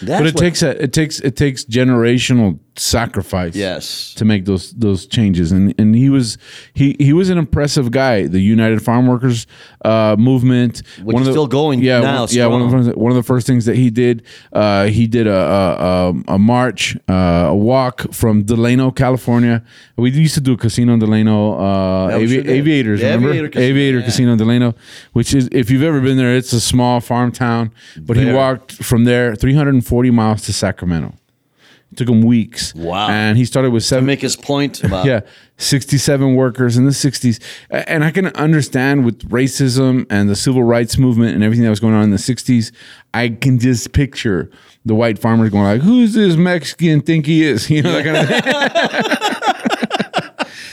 That's 0.01 0.21
but 0.21 0.27
it 0.27 0.37
takes 0.37 0.61
a, 0.63 0.81
it 0.81 0.93
takes 0.93 1.19
it 1.19 1.35
takes 1.35 1.65
generational 1.65 2.59
sacrifice. 2.79 3.55
Yes. 3.55 4.13
to 4.15 4.25
make 4.25 4.45
those 4.45 4.71
those 4.73 5.05
changes, 5.05 5.51
and 5.51 5.73
and 5.77 5.95
he 5.95 6.09
was 6.09 6.37
he 6.73 6.95
he 6.99 7.13
was 7.13 7.29
an 7.29 7.37
impressive 7.37 7.91
guy. 7.91 8.27
The 8.27 8.39
United 8.39 8.81
Farm 8.81 9.07
Workers 9.07 9.47
uh, 9.83 10.15
movement, 10.17 10.83
Which 11.03 11.17
is 11.21 11.27
still 11.27 11.47
going 11.47 11.79
Yeah, 11.81 11.99
now, 11.99 12.21
one, 12.21 12.29
yeah. 12.31 12.47
One 12.47 12.61
of, 12.61 12.85
the, 12.85 12.91
one 12.93 13.11
of 13.11 13.15
the 13.15 13.23
first 13.23 13.47
things 13.47 13.65
that 13.65 13.75
he 13.75 13.89
did, 13.89 14.23
uh, 14.53 14.85
he 14.85 15.07
did 15.07 15.27
a 15.27 15.37
a, 15.37 16.09
a, 16.09 16.35
a 16.35 16.39
march, 16.39 16.97
uh, 17.09 17.47
a 17.49 17.55
walk 17.55 18.13
from 18.13 18.43
Delano, 18.43 18.91
California. 18.91 19.63
We 19.95 20.11
used 20.11 20.35
to 20.35 20.41
do 20.41 20.53
a 20.53 20.57
casino 20.57 20.93
in 20.93 20.99
Delano, 20.99 21.53
uh, 21.53 22.15
avi- 22.15 22.27
sure 22.27 22.47
aviators. 22.47 22.99
The 22.99 23.07
remember 23.07 23.29
Aviator 23.29 23.49
Casino, 23.49 23.65
Aviator 23.67 23.99
yeah. 23.99 24.05
Casino 24.05 24.31
in 24.33 24.37
Delano, 24.37 24.75
which 25.13 25.33
is 25.33 25.49
if 25.51 25.69
you've 25.69 25.83
ever 25.83 26.01
been 26.01 26.17
there, 26.17 26.35
it's 26.35 26.53
a 26.53 26.61
small 26.61 26.99
farm 26.99 27.31
town. 27.31 27.71
But 27.97 28.17
he 28.17 28.31
walked 28.31 28.73
from 28.83 29.03
there 29.05 29.35
340 29.35 30.11
miles 30.11 30.41
to 30.43 30.53
Sacramento. 30.53 31.13
It 31.91 31.97
took 31.97 32.09
him 32.09 32.21
weeks. 32.21 32.75
Wow. 32.75 33.07
And 33.09 33.37
he 33.37 33.45
started 33.45 33.71
with 33.71 33.83
To 33.83 33.87
seven. 33.87 34.05
make 34.05 34.19
his 34.21 34.35
point 34.35 34.83
about 34.85 35.05
Yeah, 35.05 35.21
67 35.57 36.35
workers 36.35 36.75
in 36.77 36.83
the 36.85 36.91
60s. 36.91 37.39
And 37.69 38.03
I 38.03 38.11
can 38.11 38.27
understand 38.27 39.05
with 39.05 39.27
racism 39.29 40.05
and 40.09 40.29
the 40.29 40.35
civil 40.35 40.63
rights 40.63 40.97
movement 40.97 41.33
and 41.35 41.43
everything 41.43 41.63
that 41.63 41.69
was 41.69 41.79
going 41.79 41.93
on 41.93 42.03
in 42.03 42.11
the 42.11 42.17
60s, 42.17 42.71
I 43.13 43.29
can 43.29 43.57
just 43.57 43.93
picture 43.93 44.49
the 44.85 44.95
white 44.95 45.17
farmers 45.19 45.49
going 45.49 45.63
like, 45.63 45.81
who's 45.81 46.13
this 46.13 46.35
Mexican 46.35 47.01
think 47.01 47.25
he 47.25 47.43
is? 47.43 47.69
You 47.69 47.81
know, 47.83 47.91
that 48.01 48.03
kind 48.03 48.17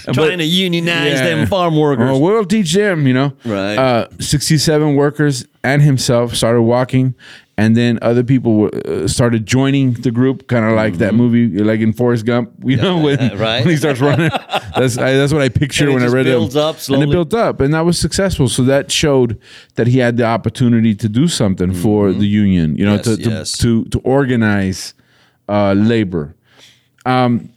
of 0.09 0.14
trying 0.14 0.38
to 0.38 0.44
unionize 0.44 1.12
Yeah. 1.14 1.25
them 1.37 1.47
farm 1.47 1.76
workers. 1.76 2.11
Oh, 2.11 2.18
we'll 2.18 2.44
teach 2.44 2.73
them, 2.73 3.06
you 3.06 3.14
know. 3.14 3.33
Right. 3.44 3.76
Uh, 3.76 4.09
67 4.21 4.94
workers 4.97 5.47
and 5.62 5.80
himself 5.83 6.35
started 6.35 6.62
walking, 6.62 7.14
and 7.56 7.76
then 7.76 7.99
other 8.02 8.25
people 8.25 8.56
were, 8.56 8.70
uh, 8.87 9.06
started 9.06 9.46
joining 9.46 9.92
the 9.92 10.11
group, 10.11 10.49
kind 10.49 10.64
of 10.64 10.73
like 10.73 10.94
that 10.99 11.14
movie, 11.14 11.46
like 11.62 11.78
in 11.80 11.92
Forrest 11.92 12.26
Gump, 12.26 12.52
you 12.64 12.76
know, 12.76 12.99
when, 13.00 13.18
Mm-hmm. 13.18 13.38
right. 13.40 13.61
when 13.64 13.70
he 13.70 13.76
starts 13.76 14.00
running. 14.00 14.28
that's 14.76 14.99
I, 14.99 15.12
that's 15.14 15.32
what 15.32 15.40
I 15.42 15.49
picture 15.49 15.84
And 15.84 15.92
it 15.92 15.94
when 15.94 16.02
I 16.02 16.12
read 16.12 16.25
builds 16.25 16.56
it. 16.56 16.61
up 16.62 16.76
and 16.88 17.02
it 17.02 17.11
built 17.11 17.32
up, 17.32 17.61
and 17.61 17.73
that 17.75 17.84
was 17.84 17.99
successful. 17.99 18.49
So 18.49 18.62
that 18.64 18.90
showed 18.90 19.38
that 19.76 19.87
he 19.87 19.99
had 19.99 20.16
the 20.16 20.25
opportunity 20.25 20.94
to 20.96 21.08
do 21.08 21.28
something 21.28 21.73
for 21.73 22.12
the 22.12 22.26
union, 22.26 22.76
you 22.76 22.84
know, 22.84 22.99
Mm-hmm. 22.99 23.08
Yes, 23.11 23.16
to, 23.18 23.23
to, 23.25 23.30
yes. 23.30 23.58
to 23.58 23.84
to 23.87 23.99
organize 24.00 24.94
uh, 25.49 25.73
labor. 25.75 26.34
Um, 27.06 27.50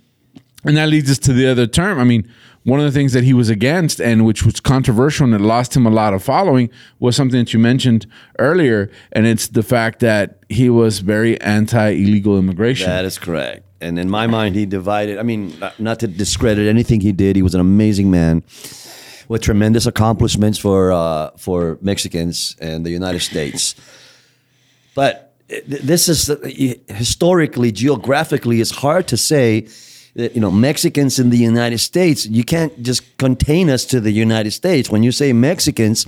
and 0.64 0.76
that 0.78 0.90
leads 0.90 1.10
us 1.10 1.18
to 1.20 1.34
the 1.34 1.48
other 1.48 1.66
term. 1.68 2.00
I 2.00 2.04
mean, 2.04 2.30
one 2.68 2.82
of 2.82 2.86
the 2.86 2.92
things 2.92 3.14
that 3.14 3.24
he 3.24 3.34
was 3.34 3.48
against 3.48 4.02
and 4.02 4.26
which 4.26 4.44
was 4.44 4.60
controversial 4.60 5.24
and 5.24 5.34
it 5.34 5.40
lost 5.40 5.74
him 5.74 5.86
a 5.86 5.90
lot 5.90 6.14
of 6.14 6.22
following 6.22 6.70
was 7.00 7.16
something 7.16 7.40
that 7.40 7.54
you 7.54 7.60
mentioned 7.60 8.06
earlier. 8.40 8.92
And 9.14 9.26
it's 9.26 9.48
the 9.48 9.64
fact 9.64 10.02
that 10.02 10.44
he 10.50 10.70
was 10.70 11.00
very 11.00 11.40
anti 11.40 11.92
illegal 11.92 12.38
immigration. 12.38 12.90
That 12.90 13.06
is 13.06 13.18
correct. 13.18 13.64
And 13.80 13.98
in 13.98 14.10
my 14.10 14.28
mind, 14.28 14.56
he 14.56 14.66
divided. 14.66 15.18
I 15.18 15.24
mean, 15.24 15.58
not, 15.80 16.00
to 16.02 16.08
discredit 16.08 16.68
anything 16.68 17.00
he 17.00 17.14
did, 17.14 17.38
he 17.38 17.42
was 17.42 17.56
an 17.56 17.62
amazing 17.62 18.12
man 18.12 18.44
with 19.30 19.42
tremendous 19.42 19.86
accomplishments 19.86 20.58
for 20.58 20.92
uh, 20.92 21.30
for 21.38 21.78
Mexicans 21.82 22.58
and 22.60 22.86
the 22.86 22.92
United 22.92 23.22
States. 23.22 23.76
But 24.94 25.34
this 25.66 26.10
is 26.10 26.30
uh, 26.30 26.36
historically, 26.90 27.72
geographically, 27.72 28.60
it's 28.60 28.72
hard 28.72 29.08
to 29.08 29.16
say 29.16 29.68
Uh, 30.18 30.30
you 30.34 30.42
know 30.42 30.52
Mexicans 30.52 31.20
in 31.20 31.30
the 31.30 31.38
United 31.38 31.80
States. 31.80 32.26
You 32.26 32.44
can't 32.44 32.82
just 32.82 33.18
contain 33.18 33.70
us 33.70 33.86
to 33.86 34.00
the 34.00 34.12
United 34.12 34.52
States. 34.52 34.90
When 34.90 35.04
you 35.04 35.12
say 35.12 35.34
Mexicans, 35.34 36.08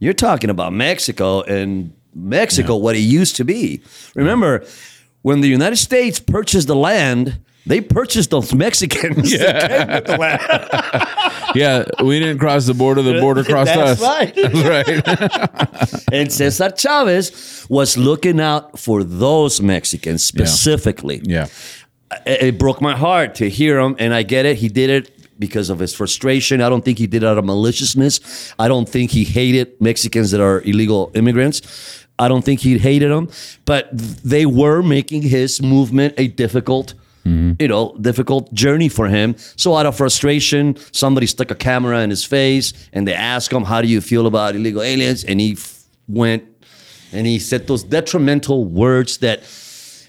you're 0.00 0.14
talking 0.14 0.50
about 0.50 0.72
Mexico 0.72 1.42
and 1.42 1.92
Mexico, 2.14 2.76
what 2.76 2.94
it 2.96 3.00
used 3.00 3.36
to 3.36 3.44
be. 3.44 3.80
Remember, 4.14 4.64
when 5.22 5.40
the 5.40 5.48
United 5.48 5.76
States 5.76 6.20
purchased 6.20 6.66
the 6.66 6.76
land, 6.76 7.38
they 7.66 7.80
purchased 7.80 8.30
those 8.30 8.52
Mexicans. 8.54 9.30
that 9.38 9.70
came 9.70 9.88
with 9.88 10.04
the 10.06 10.16
land. 10.18 11.54
yeah, 11.54 11.84
we 12.02 12.18
didn't 12.18 12.38
cross 12.38 12.66
the 12.66 12.74
border, 12.74 13.02
the 13.02 13.20
border 13.20 13.44
crossed 13.44 13.74
That's 13.74 14.02
us. 14.02 14.02
right. 14.02 14.34
That's 14.34 15.92
right. 15.92 16.12
And 16.12 16.32
Cesar 16.32 16.70
Chavez 16.70 17.66
was 17.68 17.96
looking 17.96 18.40
out 18.40 18.78
for 18.78 19.04
those 19.04 19.60
Mexicans 19.60 20.24
specifically. 20.24 21.20
yeah. 21.24 21.44
It, 21.44 21.81
it 22.26 22.58
broke 22.58 22.80
my 22.80 22.96
heart 22.96 23.34
to 23.36 23.48
hear 23.48 23.78
him, 23.78 23.96
and 23.98 24.14
I 24.14 24.22
get 24.22 24.46
it. 24.46 24.58
He 24.58 24.68
did 24.68 24.90
it 24.90 25.38
because 25.38 25.70
of 25.70 25.78
his 25.78 25.94
frustration. 25.94 26.60
I 26.60 26.68
don't 26.68 26.84
think 26.84 26.98
he 26.98 27.06
did 27.06 27.22
it 27.22 27.26
out 27.26 27.38
of 27.38 27.44
maliciousness. 27.44 28.54
I 28.58 28.68
don't 28.68 28.88
think 28.88 29.10
he 29.10 29.24
hated 29.24 29.80
Mexicans 29.80 30.30
that 30.30 30.40
are 30.40 30.60
illegal 30.62 31.10
immigrants. 31.14 32.06
I 32.18 32.28
don't 32.28 32.44
think 32.44 32.60
he 32.60 32.78
hated 32.78 33.10
them, 33.10 33.28
but 33.64 33.88
they 33.92 34.46
were 34.46 34.82
making 34.82 35.22
his 35.22 35.60
movement 35.60 36.14
a 36.18 36.28
difficult. 36.28 36.94
Mm-hmm. 37.24 37.62
You 37.62 37.68
know, 37.68 37.96
difficult 38.00 38.52
journey 38.52 38.88
for 38.88 39.06
him. 39.06 39.36
So, 39.54 39.76
out 39.76 39.86
of 39.86 39.96
frustration, 39.96 40.76
somebody 40.90 41.28
stuck 41.28 41.52
a 41.52 41.54
camera 41.54 42.00
in 42.00 42.10
his 42.10 42.24
face 42.24 42.72
and 42.92 43.06
they 43.06 43.14
asked 43.14 43.52
him, 43.52 43.62
How 43.62 43.80
do 43.80 43.86
you 43.86 44.00
feel 44.00 44.26
about 44.26 44.56
illegal 44.56 44.82
aliens? 44.82 45.22
And 45.22 45.40
he 45.40 45.52
f- 45.52 45.84
went 46.08 46.42
and 47.12 47.24
he 47.24 47.38
said 47.38 47.68
those 47.68 47.84
detrimental 47.84 48.64
words 48.64 49.18
that 49.18 49.44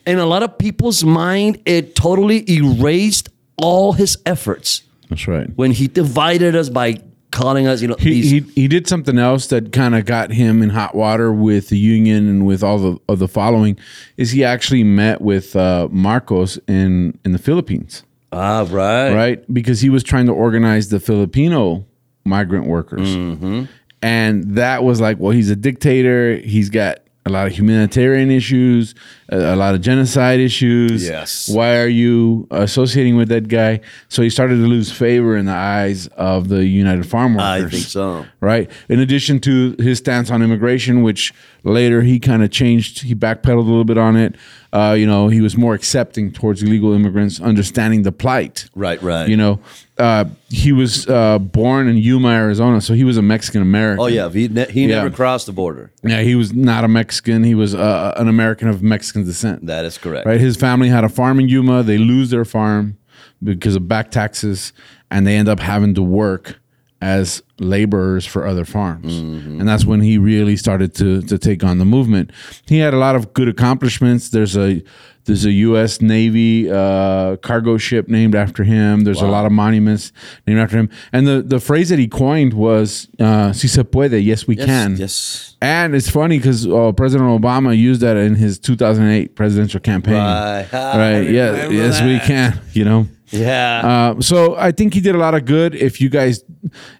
in 0.06 0.20
a 0.20 0.26
lot 0.26 0.44
of 0.44 0.58
people's 0.58 1.04
mind 1.04 1.62
it 1.66 1.96
totally 1.96 2.44
erased 2.50 3.30
all 3.58 3.94
his 3.94 4.18
efforts 4.26 4.84
That's 5.10 5.28
right. 5.28 5.50
when 5.56 5.72
he 5.72 5.88
divided 5.88 6.56
us 6.56 6.70
by 6.70 7.02
calling 7.32 7.66
us 7.66 7.82
you 7.82 7.88
know 7.88 7.96
He, 7.98 8.10
these 8.22 8.32
he 8.32 8.40
he 8.62 8.68
did 8.68 8.88
something 8.88 9.18
else 9.18 9.48
that 9.48 9.72
kind 9.72 9.96
of 9.96 10.06
got 10.06 10.32
him 10.32 10.62
in 10.62 10.70
hot 10.70 10.94
water 10.94 11.32
with 11.34 11.70
the 11.70 11.78
union 11.80 12.28
and 12.30 12.46
with 12.46 12.64
all 12.64 12.78
the 12.78 12.98
of 13.10 13.18
the 13.20 13.28
following. 13.28 13.78
Is 14.18 14.32
he 14.32 14.44
actually 14.44 14.84
met 14.84 15.20
with 15.22 15.56
uh, 15.56 15.88
Marcos 15.92 16.58
in 16.68 17.18
in 17.26 17.32
the 17.32 17.40
Philippines, 17.40 18.04
ah 18.32 18.68
right 18.70 19.14
right? 19.16 19.54
Because 19.54 19.82
he 19.82 19.90
was 19.90 20.04
trying 20.04 20.28
to 20.28 20.32
organize 20.34 20.90
the 20.90 21.00
Filipino 21.00 21.86
migrant 22.24 22.68
workers, 22.68 23.10
Mm-hmm. 23.16 23.64
and 24.04 24.56
that 24.56 24.84
was 24.84 25.02
like, 25.02 25.18
well, 25.20 25.32
he's 25.32 25.50
a 25.50 25.56
dictator. 25.56 26.36
He's 26.38 26.70
got 26.70 27.00
a 27.26 27.30
lot 27.30 27.48
of 27.48 27.54
humanitarian 27.54 28.30
issues, 28.30 28.96
a, 29.30 29.54
a 29.54 29.56
lot 29.56 29.76
of 29.76 29.82
genocide 29.82 30.40
issues. 30.40 31.08
Yes. 31.08 31.50
Why 31.50 31.80
are 31.80 31.88
you 31.88 32.48
associating 32.52 33.16
with 33.16 33.30
that 33.30 33.48
guy? 33.48 33.80
So 34.10 34.22
he 34.22 34.30
started 34.30 34.56
to 34.56 34.68
lose 34.68 34.92
favor 34.92 35.38
in 35.38 35.46
the 35.46 35.54
eyes 35.54 36.08
of 36.08 36.50
the 36.50 36.66
United 36.66 37.06
Farm 37.08 37.36
Workers 37.36 37.66
I 37.66 37.70
think 37.70 37.86
so 37.86 38.26
right? 38.44 38.70
In 38.90 39.00
addition 39.00 39.40
to 39.42 39.76
his 39.80 40.00
stance 40.00 40.30
on 40.30 40.42
immigration, 40.42 41.02
which 41.02 41.34
later 41.64 42.02
he 42.02 42.20
kind 42.20 42.44
of 42.44 42.52
changed, 42.52 43.04
he 43.04 43.16
backpedaled 43.16 43.66
a 43.66 43.70
little 43.70 43.86
bit 43.86 43.98
on 43.98 44.18
it. 44.18 44.36
Uh, 44.74 44.94
you 44.98 45.06
know, 45.06 45.28
he 45.28 45.40
was 45.40 45.56
more 45.56 45.76
accepting 45.76 46.32
towards 46.32 46.64
illegal 46.64 46.94
immigrants, 46.94 47.40
understanding 47.40 48.02
the 48.02 48.12
plight. 48.12 48.66
Right, 48.74 49.00
right. 49.04 49.30
You 49.30 49.38
know, 49.38 49.60
uh, 50.00 50.26
he 50.50 50.72
was 50.72 51.08
uh, 51.08 51.38
born 51.38 51.88
in 51.88 51.98
Yuma, 51.98 52.30
Arizona, 52.30 52.82
so 52.82 52.96
he 52.96 53.04
was 53.04 53.16
a 53.18 53.22
Mexican 53.22 53.62
American. 53.62 54.04
oh 54.04 54.08
yeah 54.08 54.28
he, 54.30 54.48
ne- 54.48 54.72
he 54.72 54.82
Yeah. 54.88 54.96
never 55.04 55.12
crossed 55.12 55.46
the 55.46 55.52
border 55.52 55.92
yeah. 56.04 56.22
He 56.22 56.34
was 56.34 56.54
not 56.54 56.84
a 56.84 56.88
Mexican. 56.88 57.44
He 57.44 57.54
was 57.54 57.76
uh, 57.76 58.14
an 58.18 58.28
American 58.28 58.68
of 58.68 58.82
Mexican 58.82 59.24
descent. 59.26 59.68
that 59.68 59.86
is 59.86 60.00
correct 60.00 60.26
Right. 60.26 60.42
His 60.42 60.58
family 60.58 60.90
had 60.90 61.04
a 61.04 61.10
farm 61.10 61.40
in 61.40 61.48
Yuma. 61.50 61.84
They 61.84 62.00
lose 62.00 62.32
their 62.32 62.44
farm 62.46 62.98
because 63.44 63.76
of 63.76 63.88
back 63.88 64.10
taxes, 64.10 64.74
and 65.12 65.28
they 65.28 65.36
end 65.36 65.48
up 65.50 65.60
having 65.60 65.94
to 65.94 66.02
work 66.02 66.60
as 67.04 67.44
laborers 67.60 68.26
for 68.26 68.48
other 68.48 68.66
farms. 68.66 69.20
And 69.60 69.68
that's 69.68 69.86
when 69.86 70.00
he 70.00 70.18
really 70.18 70.56
started 70.56 70.96
to 70.96 71.22
to 71.24 71.38
take 71.38 71.64
on 71.64 71.78
the 71.78 71.86
movement. 71.86 72.32
He 72.66 72.80
had 72.80 72.94
a 72.94 72.98
lot 72.98 73.16
of 73.16 73.34
good 73.34 73.50
accomplishments. 73.50 74.30
There's 74.30 74.56
a 74.58 74.82
there's 75.26 75.46
a 75.46 75.52
U.S. 75.52 76.02
Navy 76.02 76.70
uh, 76.70 77.38
cargo 77.38 77.78
ship 77.78 78.10
named 78.10 78.36
after 78.36 78.64
him. 78.64 79.02
There's 79.02 79.22
a 79.22 79.28
lot 79.28 79.46
of 79.46 79.52
monuments 79.54 80.12
named 80.46 80.60
after 80.60 80.78
him. 80.78 80.90
And 81.14 81.26
the, 81.26 81.42
the 81.42 81.62
phrase 81.62 81.88
that 81.90 82.00
he 82.00 82.08
coined 82.08 82.54
was 82.54 83.08
uh, 83.20 83.54
"Si 83.54 83.68
se 83.68 83.84
puede, 83.84 84.24
yes 84.24 84.48
we 84.48 84.58
yes, 84.58 84.66
can." 84.66 84.98
yes 84.98 85.56
And 85.62 85.96
it's 85.96 86.10
funny 86.10 86.38
because 86.40 86.68
uh, 86.68 86.92
President 86.92 87.30
Obama 87.30 87.78
used 87.78 88.02
that 88.02 88.18
in 88.18 88.36
his 88.36 88.60
2008 88.60 89.36
presidential 89.36 89.80
campaign. 89.80 90.16
Right. 90.16 90.68
I 90.74 90.98
Right. 90.98 91.30
Yeah. 91.30 91.70
Yes, 91.70 92.02
we 92.02 92.20
can. 92.20 92.60
You 92.74 92.86
know. 92.86 93.08
Yeah 93.34 93.82
Uh, 94.16 94.22
so 94.22 94.56
I 94.56 94.72
think 94.72 94.94
he 94.94 95.02
did 95.02 95.16
a 95.16 95.18
lot 95.18 95.34
of 95.34 95.46
good. 95.46 95.76
If 95.76 96.00
you 96.00 96.10
guys, 96.10 96.44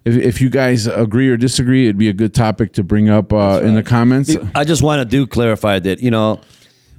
if, 0.04 0.14
if 0.16 0.40
you 0.40 0.50
guys 0.50 0.86
agree 0.86 1.28
or 1.30 1.36
disagree, 1.36 1.84
it'd 1.86 1.96
be 1.98 2.08
a 2.08 2.12
good 2.12 2.34
topic 2.34 2.72
to 2.74 2.82
bring 2.82 3.08
up 3.08 3.32
uh, 3.32 3.60
in 3.62 3.74
the 3.74 3.82
comments. 3.82 4.36
I 4.54 4.64
just 4.64 4.82
want 4.82 4.98
to 5.00 5.04
do 5.16 5.26
clarify 5.26 5.78
that 5.80 6.00
you 6.02 6.10
know 6.10 6.40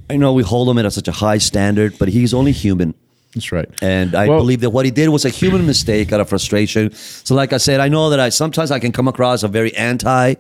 I 0.10 0.18
know 0.18 0.34
we 0.34 0.44
hold 0.44 0.70
him 0.70 0.78
at 0.78 0.92
such 0.94 1.08
a 1.08 1.12
high 1.12 1.40
standard 1.40 1.98
but 2.00 2.08
he's 2.10 2.34
only 2.34 2.52
human 2.52 2.94
That's 3.36 3.52
right. 3.52 3.68
And 3.82 4.16
I 4.16 4.28
Well- 4.30 4.40
believe 4.40 4.62
that 4.62 4.70
what 4.72 4.86
he 4.86 4.92
did 4.92 5.10
was 5.10 5.26
a 5.26 5.30
human 5.30 5.66
mistake 5.66 6.14
out 6.14 6.22
of 6.22 6.30
frustration. 6.30 6.92
So, 7.28 7.36
like 7.36 7.52
I 7.52 7.58
said, 7.60 7.80
I 7.82 7.90
know 7.90 8.10
that 8.12 8.20
I 8.20 8.30
sometimes 8.32 8.72
I 8.72 8.80
can 8.80 8.92
come 8.92 9.10
across 9.10 9.44
a 9.44 9.50
very 9.50 9.76
anti, 9.76 10.36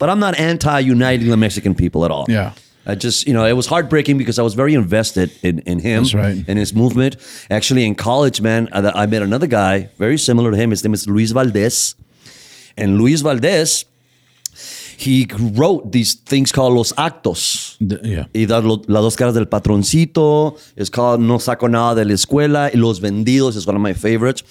but 0.00 0.08
I'm 0.10 0.18
not 0.18 0.34
anti 0.40 0.80
uniting 0.80 1.28
the 1.30 1.36
Mexican 1.36 1.74
people 1.74 2.04
at 2.04 2.10
all. 2.10 2.26
Yeah. 2.28 2.50
I 2.90 2.96
just, 2.96 3.26
you 3.26 3.32
know, 3.32 3.44
it 3.46 3.52
was 3.52 3.66
heartbreaking 3.66 4.18
because 4.18 4.38
I 4.38 4.42
was 4.42 4.54
very 4.54 4.74
invested 4.74 5.30
in, 5.42 5.60
in 5.60 5.78
him 5.78 6.02
That's 6.02 6.14
right. 6.14 6.48
in 6.48 6.56
his 6.56 6.74
movement. 6.74 7.16
Actually, 7.48 7.84
in 7.84 7.94
college, 7.94 8.40
man, 8.40 8.68
I, 8.72 9.02
I 9.02 9.06
met 9.06 9.22
another 9.22 9.46
guy 9.46 9.88
very 9.96 10.18
similar 10.18 10.50
to 10.50 10.56
him. 10.56 10.70
His 10.70 10.82
name 10.82 10.94
is 10.94 11.06
Luis 11.06 11.30
Valdez. 11.30 11.94
And 12.76 12.98
Luis 12.98 13.20
Valdez, 13.20 13.84
he 14.96 15.28
wrote 15.38 15.92
these 15.92 16.14
things 16.14 16.50
called 16.50 16.74
Los 16.74 16.92
Actos. 16.94 17.76
Yeah. 17.78 18.26
Y 18.34 18.46
las 18.46 18.62
dos 18.62 19.16
caras 19.16 19.34
del 19.34 19.46
patroncito. 19.46 20.58
It's 20.76 20.90
called 20.90 21.20
No 21.20 21.38
saco 21.38 21.68
nada 21.68 21.94
de 21.94 22.04
la 22.04 22.14
escuela. 22.14 22.70
Y 22.74 22.78
Los 22.80 22.98
vendidos 23.00 23.54
is 23.56 23.66
one 23.66 23.76
of 23.76 23.82
my 23.82 23.92
favorites. 23.92 24.42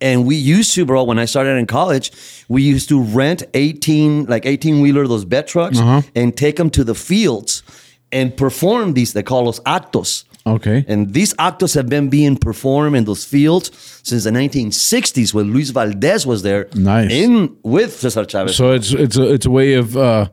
And 0.00 0.26
we 0.26 0.36
used 0.36 0.74
to, 0.74 0.84
bro, 0.84 1.04
when 1.04 1.18
I 1.18 1.24
started 1.24 1.56
in 1.56 1.66
college, 1.66 2.12
we 2.48 2.62
used 2.62 2.88
to 2.90 3.02
rent 3.02 3.42
18, 3.54 4.26
like 4.26 4.46
18 4.46 4.80
wheeler, 4.80 5.06
those 5.06 5.24
bed 5.24 5.46
trucks, 5.48 5.78
and 6.14 6.36
take 6.36 6.56
them 6.56 6.70
to 6.70 6.84
the 6.84 6.94
fields 6.94 7.62
and 8.12 8.36
perform 8.36 8.94
these. 8.94 9.12
They 9.12 9.22
call 9.22 9.48
us 9.48 9.60
actos. 9.60 10.24
Okay. 10.46 10.84
And 10.88 11.12
these 11.12 11.34
actos 11.34 11.74
have 11.74 11.88
been 11.88 12.08
being 12.08 12.36
performed 12.36 12.96
in 12.96 13.04
those 13.04 13.24
fields 13.24 13.70
since 14.02 14.24
the 14.24 14.30
1960s 14.30 15.34
when 15.34 15.52
Luis 15.52 15.70
Valdez 15.70 16.26
was 16.26 16.42
there. 16.42 16.68
Nice. 16.74 17.10
In 17.10 17.56
with 17.62 17.98
Cesar 17.98 18.24
Chavez. 18.24 18.56
So 18.56 18.72
it's 18.72 18.92
it's 18.92 19.18
a 19.18 19.34
it's 19.34 19.46
a 19.46 19.50
way 19.50 19.74
of 19.74 19.96
uh, 19.96 20.28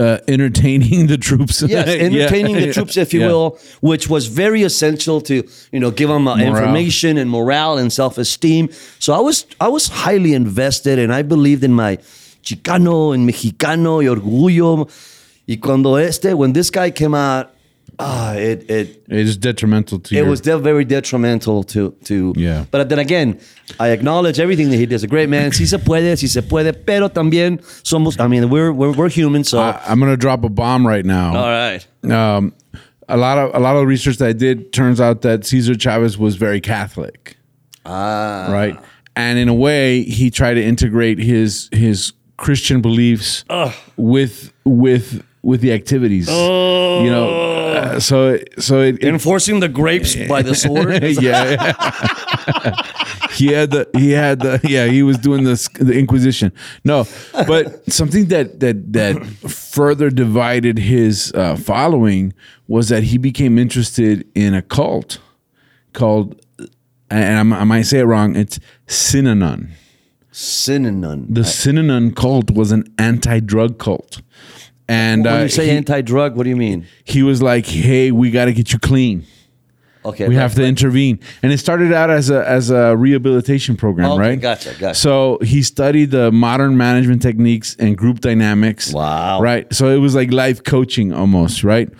uh, 0.00 0.18
entertaining 0.26 1.06
the 1.12 1.18
troops. 1.18 1.62
Yes, 1.62 1.86
Yeah. 1.88 2.06
entertaining 2.06 2.56
the 2.56 2.72
troops, 2.72 2.96
if 2.96 3.12
you 3.12 3.20
Yeah. 3.20 3.28
will, 3.32 3.58
which 3.82 4.08
was 4.08 4.26
very 4.26 4.62
essential 4.64 5.20
to 5.22 5.34
you 5.72 5.80
know 5.80 5.90
give 5.90 6.08
them 6.08 6.26
uh, 6.26 6.36
information 6.38 7.18
and 7.18 7.28
morale 7.30 7.78
and 7.78 7.92
self 7.92 8.18
esteem. 8.18 8.68
So 8.98 9.12
I 9.12 9.20
was 9.20 9.44
I 9.60 9.68
was 9.68 9.88
highly 9.88 10.32
invested, 10.34 10.98
and 10.98 11.12
I 11.12 11.22
believed 11.22 11.62
in 11.64 11.72
my 11.74 11.98
Chicano 12.42 13.12
and 13.14 13.28
Mexicano 13.28 13.98
y 14.02 14.06
orgullo. 14.08 14.88
Y 15.46 15.56
cuando 15.56 15.96
este, 15.96 16.34
when 16.34 16.52
this 16.52 16.70
guy 16.70 16.90
came 16.90 17.14
out, 17.14 17.50
ah, 18.00 18.34
it 18.34 18.68
it 18.70 19.04
It 19.08 19.26
is 19.26 19.36
detrimental 19.36 19.98
to 20.00 20.14
it 20.14 20.18
your, 20.18 20.28
was 20.28 20.40
de- 20.40 20.58
very 20.58 20.84
detrimental 20.84 21.62
to 21.64 21.92
to. 22.04 22.32
Yeah. 22.36 22.64
But 22.70 22.88
then 22.88 22.98
again, 22.98 23.38
I 23.78 23.88
acknowledge 23.90 24.40
everything 24.40 24.70
that 24.70 24.76
he 24.78 24.86
does. 24.86 25.02
A 25.04 25.06
great 25.06 25.28
man. 25.28 25.52
Si 25.52 25.66
se 25.66 25.78
puede, 25.78 26.16
si 26.18 26.26
se 26.26 26.40
puede. 26.42 26.72
Pero 26.86 27.08
también 27.08 27.60
somos. 27.84 28.18
I 28.18 28.26
mean, 28.26 28.48
we're 28.50 28.72
we're, 28.72 28.92
we're 28.92 29.08
human. 29.10 29.44
So 29.44 29.60
I, 29.60 29.80
I'm 29.86 30.00
gonna 30.00 30.16
drop 30.16 30.42
a 30.44 30.48
bomb 30.48 30.86
right 30.86 31.04
now. 31.04 31.36
all 31.36 31.48
right. 31.48 31.86
um, 32.10 32.52
a 33.08 33.16
lot 33.16 33.38
of 33.38 33.54
a 33.54 33.58
lot 33.60 33.76
of 33.76 33.86
research 33.86 34.16
that 34.18 34.28
I 34.28 34.32
did 34.32 34.72
turns 34.72 35.00
out 35.00 35.22
that 35.22 35.44
Cesar 35.44 35.74
Chavez 35.76 36.16
was 36.16 36.36
very 36.36 36.60
Catholic, 36.60 37.36
Ah. 37.84 38.48
right? 38.50 38.78
And 39.16 39.38
in 39.38 39.48
a 39.48 39.54
way, 39.54 40.02
he 40.04 40.30
tried 40.30 40.54
to 40.54 40.62
integrate 40.62 41.18
his 41.18 41.68
his 41.72 42.12
Christian 42.36 42.80
beliefs 42.80 43.44
with 43.96 44.52
with 44.64 45.22
with 45.42 45.60
the 45.60 45.72
activities. 45.72 46.28
You 46.28 47.10
know, 47.10 47.30
uh, 47.74 48.00
so 48.00 48.38
so 48.58 48.80
it, 48.80 48.96
it 49.02 49.04
Enforcing 49.04 49.60
the 49.60 49.68
grapes 49.68 50.14
by 50.28 50.42
the 50.42 50.54
sword. 50.54 51.02
yeah. 51.02 51.72
he 53.32 53.48
had 53.48 53.70
the 53.70 53.88
he 53.96 54.10
had 54.10 54.40
the 54.40 54.60
yeah 54.64 54.86
he 54.86 55.02
was 55.02 55.18
doing 55.18 55.44
the 55.44 55.68
the 55.80 55.98
Inquisition. 55.98 56.52
No, 56.84 57.06
but 57.32 57.90
something 57.92 58.26
that 58.26 58.60
that 58.60 58.92
that 58.92 59.24
further 59.50 60.10
divided 60.10 60.78
his 60.78 61.32
uh, 61.34 61.56
following 61.56 62.34
was 62.68 62.88
that 62.88 63.04
he 63.04 63.18
became 63.18 63.58
interested 63.58 64.26
in 64.34 64.54
a 64.54 64.62
cult 64.62 65.18
called, 65.92 66.40
and 67.10 67.38
I'm, 67.38 67.52
I 67.52 67.64
might 67.64 67.82
say 67.82 68.00
it 68.00 68.04
wrong. 68.04 68.36
It's 68.36 68.58
Synanon. 68.86 69.70
Synonym. 70.32 71.26
The 71.28 71.40
Synanon 71.40 72.14
cult 72.14 72.52
was 72.52 72.70
an 72.70 72.84
anti-drug 72.98 73.78
cult. 73.78 74.22
And 74.90 75.24
When 75.24 75.34
uh, 75.34 75.42
you 75.42 75.48
say 75.48 75.66
he, 75.66 75.70
anti-drug, 75.70 76.34
what 76.36 76.42
do 76.44 76.50
you 76.50 76.56
mean? 76.56 76.84
he 77.04 77.22
was 77.22 77.40
like, 77.40 77.64
"Hey, 77.66 78.10
we 78.10 78.30
got 78.32 78.46
to 78.46 78.52
get 78.52 78.72
you 78.72 78.78
clean." 78.80 79.24
Okay, 80.04 80.26
we 80.28 80.34
have 80.34 80.54
to 80.54 80.64
intervene 80.64 81.20
and 81.42 81.52
it 81.52 81.58
started 81.58 81.92
out 81.92 82.08
as 82.08 82.30
a 82.30 82.40
as 82.48 82.70
a 82.70 82.96
rehabilitation 82.96 83.76
program 83.76 84.12
Okay, 84.12 84.20
right 84.28 84.40
gotcha, 84.40 84.72
gotcha. 84.80 84.94
so 84.94 85.38
he 85.42 85.62
studied 85.62 86.10
the 86.10 86.32
modern 86.32 86.74
management 86.78 87.20
techniques 87.20 87.76
and 87.78 87.98
group 87.98 88.20
dynamics 88.20 88.94
Wow. 88.94 89.42
right 89.42 89.70
so 89.74 89.88
it 89.90 89.98
was 89.98 90.14
like 90.14 90.32
life 90.32 90.64
coaching 90.64 91.12
almost 91.12 91.62
right 91.64 91.90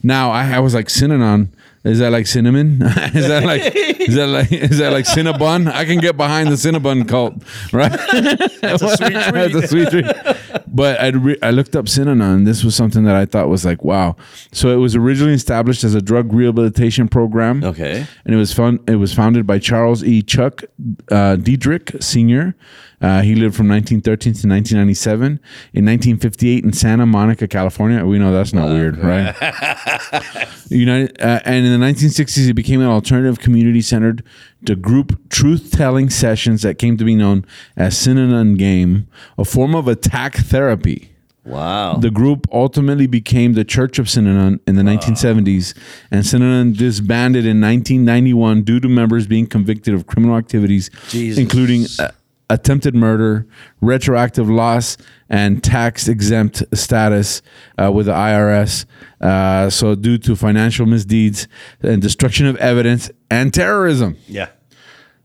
now 0.00 0.30
i, 0.30 0.42
I 0.48 0.60
was 0.60 0.74
like 0.74 0.86
synanon 0.86 1.48
is 1.82 1.98
that 1.98 2.12
like 2.12 2.28
cinnamon 2.28 2.82
is 3.18 3.26
that 3.26 3.42
like 3.42 3.62
is 3.74 4.14
that 4.14 4.28
like 4.28 4.52
is 4.52 4.78
that 4.78 4.92
like 4.92 5.06
cinnabon 5.06 5.66
i 5.72 5.84
can 5.84 5.98
get 5.98 6.16
behind 6.16 6.50
the 6.50 6.54
cinnabon 6.54 7.08
cult 7.08 7.34
right 7.72 7.90
that's 8.60 8.80
a 8.82 8.96
sweet 8.96 9.10
treat. 9.10 9.24
That's 9.32 9.54
a 9.56 9.66
sweet 9.66 9.88
treat. 9.90 10.06
But 10.72 11.00
I 11.00 11.08
re- 11.08 11.38
I 11.42 11.50
looked 11.50 11.74
up 11.74 11.86
Synanon. 11.86 12.44
This 12.44 12.62
was 12.62 12.74
something 12.76 13.04
that 13.04 13.16
I 13.16 13.26
thought 13.26 13.48
was 13.48 13.64
like 13.64 13.82
wow. 13.84 14.16
So 14.52 14.70
it 14.70 14.76
was 14.76 14.94
originally 14.94 15.34
established 15.34 15.84
as 15.84 15.94
a 15.94 16.00
drug 16.00 16.32
rehabilitation 16.32 17.08
program. 17.08 17.64
Okay. 17.64 18.06
And 18.24 18.34
it 18.34 18.38
was 18.38 18.52
fun. 18.52 18.80
It 18.86 18.96
was 18.96 19.12
founded 19.12 19.46
by 19.46 19.58
Charles 19.58 20.04
E. 20.04 20.22
Chuck 20.22 20.62
uh, 21.10 21.36
Dederich 21.36 22.02
Sr. 22.02 22.54
Uh, 23.00 23.22
he 23.22 23.34
lived 23.34 23.56
from 23.56 23.68
1913 23.68 24.34
to 24.34 24.48
1997. 24.48 25.40
In 25.72 25.84
1958, 25.86 26.64
in 26.64 26.72
Santa 26.72 27.06
Monica, 27.06 27.48
California. 27.48 28.04
We 28.04 28.18
know 28.18 28.32
that's 28.32 28.52
not 28.52 28.68
weird, 28.68 28.98
right? 28.98 29.34
United, 30.68 31.20
uh, 31.20 31.40
and 31.44 31.64
in 31.66 31.80
the 31.80 31.86
1960s, 31.86 32.48
it 32.48 32.54
became 32.54 32.80
an 32.80 32.88
alternative 32.88 33.40
community 33.40 33.80
centered 33.80 34.22
to 34.66 34.76
group 34.76 35.30
truth 35.30 35.70
telling 35.72 36.10
sessions 36.10 36.62
that 36.62 36.78
came 36.78 36.96
to 36.98 37.04
be 37.04 37.14
known 37.14 37.46
as 37.76 37.94
Synanon 37.94 38.58
Game, 38.58 39.08
a 39.38 39.44
form 39.44 39.74
of 39.74 39.88
attack 39.88 40.34
therapy. 40.34 41.10
Wow. 41.44 41.96
The 41.96 42.10
group 42.10 42.46
ultimately 42.52 43.06
became 43.06 43.54
the 43.54 43.64
Church 43.64 43.98
of 43.98 44.06
Synanon 44.06 44.60
in 44.66 44.76
the 44.76 44.82
1970s, 44.82 45.74
and 46.10 46.22
Synanon 46.22 46.76
disbanded 46.76 47.46
in 47.46 47.60
1991 47.60 48.62
due 48.62 48.78
to 48.78 48.88
members 48.88 49.26
being 49.26 49.46
convicted 49.46 49.94
of 49.94 50.06
criminal 50.06 50.36
activities, 50.36 50.90
Jesus. 51.08 51.38
including 51.38 51.86
uh, 51.98 52.10
attempted 52.50 52.94
murder, 52.94 53.46
retroactive 53.80 54.50
loss, 54.50 54.98
and 55.30 55.64
tax 55.64 56.08
exempt 56.08 56.62
status 56.74 57.40
uh, 57.80 57.90
with 57.90 58.06
the 58.06 58.12
IRS. 58.12 58.84
Uh, 59.20 59.70
so, 59.70 59.94
due 59.94 60.18
to 60.18 60.36
financial 60.36 60.84
misdeeds 60.84 61.48
and 61.80 62.02
destruction 62.02 62.46
of 62.46 62.56
evidence 62.56 63.10
and 63.30 63.54
terrorism. 63.54 64.16
yeah. 64.26 64.48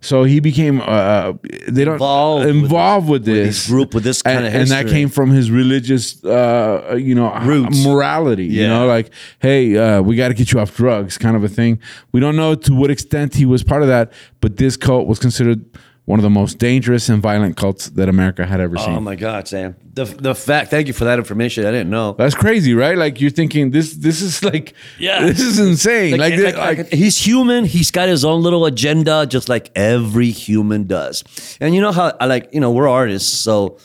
So 0.05 0.23
he 0.23 0.39
became 0.39 0.81
uh, 0.85 1.33
they 1.67 1.83
don't 1.83 1.95
Involved 1.95 2.45
with 2.45 2.55
involved 2.55 3.09
with, 3.09 3.21
with 3.21 3.25
this 3.25 3.47
this 3.47 3.67
group, 3.67 3.95
with 3.95 4.03
this 4.03 4.21
and, 4.21 4.35
kind 4.35 4.45
of 4.45 4.53
and 4.53 4.69
that 4.69 4.87
came 4.87 5.09
from 5.09 5.31
his 5.31 5.49
religious 5.49 6.23
uh, 6.23 6.95
you 6.99 7.15
know 7.15 7.35
Roots. 7.39 7.83
morality. 7.83 8.45
You 8.45 8.67
know, 8.67 8.85
like 8.85 9.11
hey, 9.39 9.75
uh, 9.75 10.03
we 10.03 10.15
got 10.15 10.27
to 10.27 10.35
get 10.35 10.51
you 10.51 10.59
off 10.59 10.75
drugs, 10.75 11.17
kind 11.17 11.35
of 11.35 11.43
a 11.43 11.49
thing. 11.49 11.79
We 12.11 12.19
don't 12.19 12.35
know 12.35 12.53
to 12.53 12.75
what 12.75 12.91
extent 12.91 13.33
he 13.33 13.45
was 13.45 13.63
part 13.63 13.81
of 13.81 13.87
that, 13.87 14.13
but 14.41 14.57
this 14.57 14.77
cult 14.77 15.07
was 15.07 15.17
considered 15.17 15.65
one 16.05 16.19
of 16.19 16.23
the 16.23 16.29
most 16.29 16.59
dangerous 16.59 17.09
and 17.09 17.19
violent 17.21 17.57
cults 17.57 17.89
that 17.89 18.07
America 18.09 18.45
had 18.45 18.59
ever 18.61 18.77
seen. 18.77 18.95
Oh 18.95 18.99
my 19.01 19.15
God, 19.15 19.47
Sam. 19.47 19.75
The 19.93 20.05
the 20.05 20.35
fact. 20.35 20.69
Thank 20.69 20.87
you 20.87 20.93
for 20.93 21.05
that 21.05 21.17
information. 21.17 21.65
I 21.65 21.71
didn't 21.71 21.89
know. 21.89 22.13
That's 22.17 22.35
crazy, 22.35 22.73
right? 22.75 22.97
Like 22.97 23.19
you're 23.19 23.31
thinking 23.31 23.71
this. 23.71 23.93
This 23.95 24.21
is 24.21 24.43
like, 24.43 24.73
Yeah. 24.99 25.25
this 25.25 25.39
is 25.39 25.57
insane. 25.59 26.11
Like, 26.11 26.19
Like, 26.19 26.33
thi- 26.35 26.43
like- 26.57 26.77
like- 26.77 26.93
he's 26.93 27.17
human. 27.17 27.65
He's 27.65 27.89
got 27.91 28.07
his 28.07 28.23
own 28.23 28.43
little 28.43 28.65
agenda, 28.65 29.25
just 29.25 29.49
like 29.49 29.71
every 29.75 30.29
human 30.29 30.85
does. 30.85 31.23
And 31.59 31.73
you 31.73 31.81
know 31.81 31.91
how 31.91 32.13
I 32.19 32.25
like, 32.27 32.49
you 32.53 32.59
know, 32.59 32.71
we're 32.71 32.87
artists, 32.89 33.33
so 33.39 33.77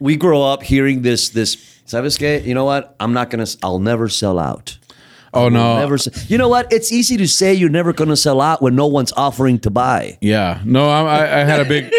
we 0.00 0.16
grow 0.16 0.42
up 0.42 0.62
hearing 0.64 1.02
this. 1.02 1.28
This, 1.30 1.56
¿sabes 1.86 2.18
qué? 2.18 2.44
You 2.44 2.54
know 2.54 2.64
what? 2.64 2.96
I'm 2.98 3.12
not 3.12 3.30
gonna. 3.30 3.46
I'll 3.62 3.78
never 3.78 4.08
sell 4.08 4.38
out. 4.40 4.76
Oh 5.34 5.48
no, 5.48 5.78
Never. 5.78 5.98
se- 5.98 6.26
You 6.28 6.38
know 6.38 6.48
what? 6.48 6.72
It's 6.72 6.90
easy 6.92 7.16
to 7.18 7.26
say 7.28 7.52
you're 7.54 7.68
never 7.68 7.92
gonna 7.92 8.16
sell 8.16 8.40
out 8.40 8.62
when 8.62 8.74
no 8.74 8.86
one's 8.86 9.12
offering 9.12 9.58
to 9.60 9.70
buy. 9.70 10.16
Yeah, 10.20 10.60
no, 10.64 10.88
I, 10.88 11.02
I, 11.02 11.40
I 11.40 11.44
had 11.44 11.60
a 11.60 11.64
big. 11.64 11.92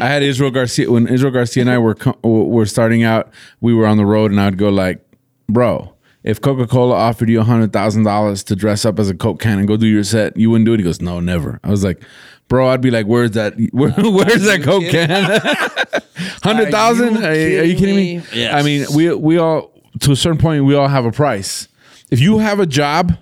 I 0.00 0.06
had 0.08 0.22
Israel 0.22 0.50
Garcia 0.50 0.90
when 0.90 1.06
Israel 1.08 1.32
Garcia 1.32 1.62
and 1.62 1.70
I 1.70 1.78
were 1.78 1.96
were 2.22 2.66
starting 2.66 3.02
out. 3.02 3.30
We 3.60 3.74
were 3.74 3.86
on 3.86 3.96
the 3.96 4.06
road, 4.06 4.30
and 4.30 4.40
I'd 4.40 4.56
go 4.58 4.68
like, 4.68 5.00
"Bro, 5.48 5.94
if 6.24 6.40
Coca 6.40 6.66
Cola 6.66 6.94
offered 6.94 7.28
you 7.28 7.42
hundred 7.42 7.72
thousand 7.72 8.04
dollars 8.04 8.42
to 8.44 8.56
dress 8.56 8.84
up 8.84 8.98
as 8.98 9.08
a 9.10 9.14
Coke 9.14 9.40
can 9.40 9.58
and 9.58 9.68
go 9.68 9.76
do 9.76 9.86
your 9.86 10.04
set, 10.04 10.36
you 10.36 10.50
wouldn't 10.50 10.66
do 10.66 10.72
it." 10.74 10.80
He 10.80 10.84
goes, 10.84 11.00
"No, 11.00 11.20
never." 11.20 11.60
I 11.62 11.70
was 11.70 11.84
like, 11.84 12.02
"Bro, 12.48 12.68
I'd 12.68 12.80
be 12.80 12.90
like, 12.90 13.06
where's 13.06 13.32
that? 13.32 13.54
Where, 13.72 13.90
where's 13.90 14.42
that 14.44 14.62
Coke 14.62 14.84
can? 14.84 15.10
Hundred 16.42 16.70
thousand? 16.70 17.24
Are, 17.24 17.34
you- 17.34 17.60
are 17.60 17.64
you 17.64 17.76
kidding 17.76 17.96
me? 17.96 18.22
Yes. 18.32 18.54
I 18.54 18.62
mean, 18.62 18.86
we 18.94 19.12
we 19.14 19.38
all 19.38 19.72
to 20.00 20.12
a 20.12 20.16
certain 20.16 20.38
point 20.38 20.64
we 20.64 20.74
all 20.74 20.88
have 20.88 21.04
a 21.04 21.12
price. 21.12 21.68
If 22.10 22.20
you 22.20 22.38
have 22.38 22.60
a 22.60 22.66
job, 22.66 23.16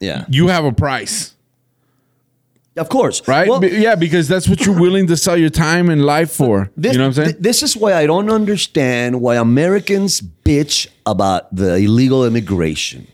Yeah. 0.00 0.24
you 0.28 0.48
have 0.48 0.64
a 0.64 0.72
price." 0.72 1.34
Of 2.76 2.88
course. 2.88 3.20
Right? 3.26 3.48
Well, 3.48 3.60
Be- 3.60 3.68
yeah, 3.68 3.96
because 3.96 4.28
that's 4.28 4.48
what 4.48 4.64
you're 4.64 4.78
willing 4.80 5.06
to 5.08 5.16
sell 5.16 5.36
your 5.36 5.50
time 5.50 5.90
and 5.90 6.04
life 6.04 6.30
for. 6.30 6.70
This, 6.76 6.92
you 6.92 6.98
know 6.98 7.04
what 7.04 7.08
I'm 7.08 7.14
saying? 7.14 7.28
th- 7.32 7.42
this 7.42 7.62
is 7.62 7.76
why 7.76 7.94
I 7.94 8.06
don't 8.06 8.30
understand 8.30 9.20
why 9.20 9.36
Americans 9.36 10.22
bitch 10.44 10.86
about 11.04 11.54
the 11.54 11.74
illegal 11.76 12.24
immigration. 12.24 13.06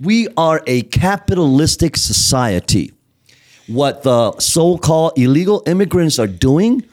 We 0.00 0.28
are 0.36 0.60
a 0.66 0.82
capitalistic 0.82 1.96
society. 1.96 2.92
What 3.68 4.02
the 4.02 4.32
so 4.38 4.76
called 4.76 5.12
illegal 5.16 5.62
immigrants 5.66 6.18
are 6.18 6.26
doing, 6.26 6.84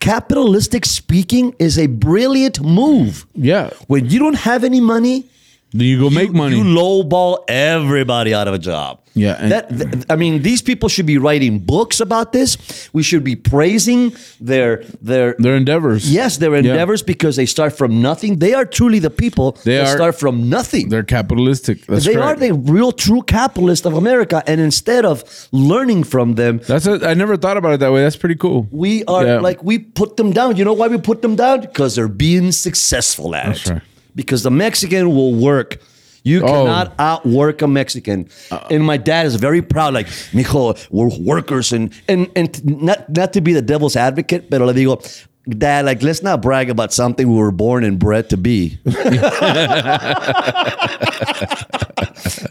capitalistic 0.00 0.84
speaking, 0.84 1.54
is 1.58 1.78
a 1.78 1.86
brilliant 1.86 2.60
move. 2.60 3.26
yeah. 3.34 3.70
When 3.86 4.10
you 4.10 4.18
don't 4.18 4.36
have 4.36 4.64
any 4.64 4.80
money, 4.80 5.24
you 5.72 5.98
go 6.00 6.10
make 6.10 6.32
money. 6.32 6.56
you 6.56 6.64
lowball 6.64 7.44
everybody 7.48 8.34
out 8.34 8.48
of 8.48 8.54
a 8.54 8.58
job. 8.58 8.98
Yeah, 9.14 9.36
and- 9.40 9.50
that 9.52 9.68
th- 9.68 10.04
I 10.08 10.14
mean, 10.16 10.42
these 10.42 10.62
people 10.62 10.88
should 10.88 11.04
be 11.06 11.18
writing 11.18 11.58
books 11.58 11.98
about 12.00 12.32
this. 12.32 12.56
We 12.92 13.02
should 13.02 13.24
be 13.24 13.34
praising 13.34 14.12
their 14.40 14.84
their 15.02 15.34
Their 15.38 15.56
endeavors. 15.56 16.10
Yes, 16.10 16.36
their 16.38 16.52
Yeah. 16.52 16.58
endeavors 16.70 17.02
because 17.02 17.34
they 17.36 17.46
start 17.46 17.76
from 17.76 18.00
nothing. 18.00 18.38
They 18.38 18.54
are 18.54 18.64
truly 18.64 19.00
the 19.00 19.10
people 19.10 19.58
They 19.64 19.76
that 19.76 19.88
are- 19.88 19.96
start 19.96 20.14
from 20.18 20.48
nothing. 20.48 20.90
They're 20.90 21.02
capitalistic. 21.02 21.86
That's 21.86 22.04
they 22.04 22.14
correct. 22.14 22.26
are 22.42 22.46
the 22.46 22.52
real 22.54 22.92
true 22.92 23.22
capitalists 23.22 23.84
of 23.84 23.94
America. 23.94 24.44
And 24.46 24.60
instead 24.60 25.04
of 25.04 25.24
learning 25.50 26.04
from 26.04 26.34
them, 26.36 26.60
That's 26.68 26.86
a, 26.86 27.00
I 27.06 27.14
never 27.14 27.36
thought 27.36 27.56
about 27.56 27.72
it 27.74 27.80
that 27.80 27.92
way. 27.92 28.02
That's 28.02 28.16
pretty 28.16 28.36
cool. 28.36 28.68
we 28.70 29.02
are 29.06 29.24
Yeah. 29.26 29.40
like 29.40 29.62
we 29.64 29.78
put 29.78 30.16
them 30.18 30.30
down. 30.32 30.56
You 30.56 30.64
know 30.64 30.72
why 30.72 30.86
we 30.86 30.98
put 30.98 31.20
them 31.20 31.34
down? 31.34 31.62
Because 31.62 31.96
they're 31.96 32.06
being 32.08 32.52
successful 32.52 33.34
at 33.34 33.46
That's 33.46 33.66
it. 33.66 33.72
right. 33.72 33.82
Because 34.14 34.42
the 34.42 34.50
Mexican 34.50 35.08
will 35.14 35.34
work. 35.34 35.78
You 36.22 36.42
Oh. 36.42 36.46
cannot 36.46 36.92
outwork 36.98 37.62
a 37.62 37.66
Mexican. 37.66 38.28
Uh-uh. 38.50 38.68
and 38.70 38.84
my 38.84 38.98
dad 38.98 39.24
is 39.24 39.36
very 39.36 39.62
proud, 39.62 39.94
like, 39.94 40.06
mijo, 40.32 40.76
we're 40.90 41.08
workers 41.18 41.72
and 41.72 41.90
and 42.08 42.28
and 42.36 42.62
not 42.82 43.08
not 43.08 43.32
to 43.32 43.40
be 43.40 43.54
the 43.54 43.62
devil's 43.62 43.96
advocate, 43.96 44.50
but 44.50 44.60
le 44.60 44.74
digo, 44.74 45.00
Dad, 45.48 45.86
like, 45.86 46.02
let's 46.02 46.22
not 46.22 46.42
brag 46.42 46.68
about 46.68 46.92
something 46.92 47.26
we 47.26 47.34
were 47.38 47.50
born 47.50 47.82
and 47.82 47.98
bred 47.98 48.28
to 48.28 48.36
be. 48.36 48.78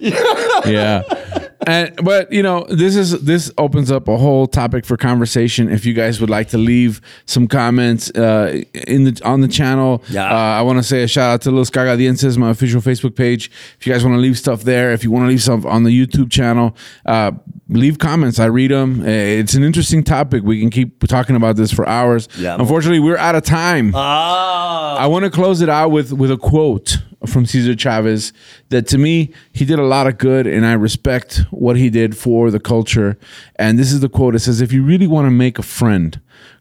yeah. 0.02 1.04
And 1.68 1.94
but 2.04 2.32
you 2.32 2.42
know 2.42 2.66
this 2.70 2.96
is 2.96 3.22
this 3.22 3.52
opens 3.58 3.92
up 3.92 4.08
a 4.08 4.18
whole 4.18 4.48
topic 4.48 4.86
for 4.86 4.96
conversation. 4.96 5.70
If 5.70 5.86
you 5.86 5.94
guys 5.94 6.22
would 6.22 6.30
like 6.30 6.48
to 6.50 6.58
leave 6.58 7.02
some 7.26 7.48
comments 7.50 8.10
uh, 8.12 8.62
in 8.88 9.04
the 9.04 9.22
on 9.26 9.42
the 9.42 9.48
channel, 9.50 10.02
Yeah. 10.10 10.24
uh, 10.26 10.36
I 10.60 10.62
want 10.62 10.80
to 10.80 10.84
say 10.84 11.04
a 11.04 11.08
shout 11.08 11.32
out 11.34 11.42
to 11.42 11.52
Los 11.52 11.70
Cagadienses, 11.70 12.38
my 12.38 12.50
official 12.52 12.80
Facebook 12.82 13.16
page. 13.16 13.52
If 13.78 13.86
you 13.86 13.92
guys 13.92 14.06
want 14.06 14.16
to 14.16 14.22
leave 14.22 14.38
stuff 14.38 14.64
there, 14.64 14.94
if 14.94 15.04
you 15.04 15.12
want 15.12 15.24
to 15.26 15.28
leave 15.28 15.42
stuff 15.42 15.66
on 15.66 15.84
the 15.84 15.92
YouTube 15.92 16.32
channel, 16.32 16.78
uh, 17.06 17.32
leave 17.68 18.00
comments. 18.00 18.40
I 18.40 18.46
read 18.46 18.72
them. 18.72 19.06
It's 19.06 19.54
an 19.54 19.64
interesting 19.64 20.02
topic. 20.04 20.44
We 20.44 20.62
can 20.62 20.70
keep 20.70 21.06
talking 21.10 21.36
about 21.36 21.58
this 21.58 21.74
for 21.74 21.86
hours. 21.90 22.30
Yeah. 22.38 22.56
Unfortunately, 22.58 23.00
we're 23.02 23.18
out 23.18 23.36
of 23.36 23.44
time. 23.44 23.92
Ah. 23.96 24.96
I 24.98 25.08
want 25.08 25.26
to 25.26 25.30
close 25.32 25.62
it 25.62 25.68
out 25.70 25.92
with 25.92 26.14
with 26.14 26.32
a 26.32 26.38
quote 26.38 27.00
from 27.26 27.46
Cesar 27.46 27.76
Chavez 27.76 28.32
that 28.70 28.88
to 28.88 28.98
me, 28.98 29.34
he 29.52 29.66
did 29.66 29.80
a 29.80 29.84
lot 29.84 30.08
of 30.08 30.18
good 30.18 30.48
and 30.48 30.66
I 30.66 30.74
respect 30.74 31.44
what 31.52 31.76
he 31.76 31.90
did 31.90 32.16
for 32.16 32.50
the 32.50 32.60
culture. 32.60 33.18
And 33.58 33.78
this 33.78 33.92
is 33.92 34.00
the 34.00 34.10
quote 34.10 34.36
it 34.36 34.40
says, 34.40 34.62
If 34.62 34.72
you 34.72 34.84
really 34.84 35.08
want 35.08 35.26
to 35.26 35.32
make 35.32 35.60
a 35.60 35.64
friend, 35.64 36.20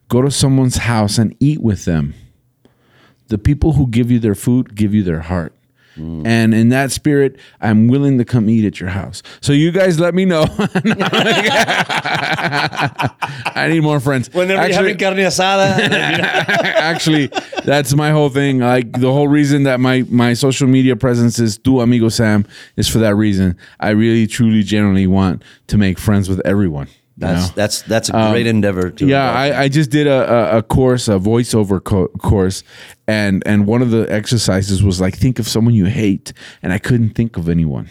go 0.09 0.23
to 0.23 0.31
someone's 0.31 0.79
house 0.79 1.19
and 1.19 1.37
eat 1.39 1.61
with 1.61 1.85
them. 1.85 2.15
The 3.29 3.39
people 3.39 3.75
who 3.75 3.87
give 3.87 4.11
you 4.11 4.19
their 4.19 4.35
food 4.35 4.75
give 4.75 4.95
you 4.95 5.03
their 5.03 5.21
heart. 5.21 5.53
Mm. 5.99 6.27
And 6.27 6.55
in 6.55 6.69
that 6.71 6.93
spirit, 6.93 7.37
I'm 7.61 7.89
willing 7.89 8.19
to 8.19 8.25
come 8.25 8.49
eat 8.49 8.65
at 8.65 8.81
your 8.81 8.91
house. 8.91 9.23
So 9.41 9.53
you 9.53 9.71
guys 9.73 9.99
let 9.99 10.15
me 10.15 10.25
know. 10.25 10.47
I 13.55 13.69
need 13.71 13.81
more 13.81 14.01
friends. 14.01 14.33
Whenever 14.33 14.61
Actually- 14.61 14.75
you're 14.75 14.99
having 14.99 14.99
carne 14.99 15.17
asada, 15.19 15.79
actually 16.79 17.31
that's 17.65 17.95
my 17.95 18.11
whole 18.11 18.29
thing 18.29 18.59
like 18.61 18.93
the 18.93 19.13
whole 19.13 19.29
reason 19.29 19.65
that 19.65 19.81
my 19.81 20.05
my 20.09 20.33
social 20.35 20.67
media 20.67 20.97
presence 20.97 21.39
is 21.39 21.59
tu 21.59 21.81
amigo 21.81 22.09
sam 22.09 22.47
is 22.77 22.89
for 22.89 22.99
that 22.99 23.15
reason 23.15 23.57
i 23.81 23.91
really 23.91 24.27
truly 24.27 24.63
genuinely 24.63 25.07
want 25.07 25.43
to 25.67 25.77
make 25.77 25.99
friends 25.99 26.29
with 26.29 26.41
everyone 26.47 26.89
that's 27.19 27.49
know? 27.49 27.55
that's 27.57 27.83
that's 27.83 28.09
a 28.11 28.17
um, 28.17 28.31
great 28.33 28.47
endeavor. 28.47 28.91
To 28.91 29.07
yeah 29.07 29.31
I, 29.33 29.63
I 29.65 29.69
just 29.69 29.91
did 29.91 30.07
a, 30.07 30.55
a, 30.55 30.59
a 30.59 30.63
course 30.63 31.09
a 31.09 31.19
voiceover 31.19 31.83
co- 31.83 32.09
course 32.19 32.63
and 33.07 33.43
and 33.47 33.67
one 33.67 33.83
of 33.83 33.91
the 33.91 34.07
exercises 34.11 34.83
was 34.83 35.01
like 35.01 35.17
think 35.17 35.39
of 35.39 35.47
someone 35.49 35.75
you 35.75 35.87
hate 35.87 36.33
and 36.63 36.73
i 36.73 36.79
couldn't 36.79 37.11
think 37.11 37.37
of 37.37 37.49
anyone 37.49 37.91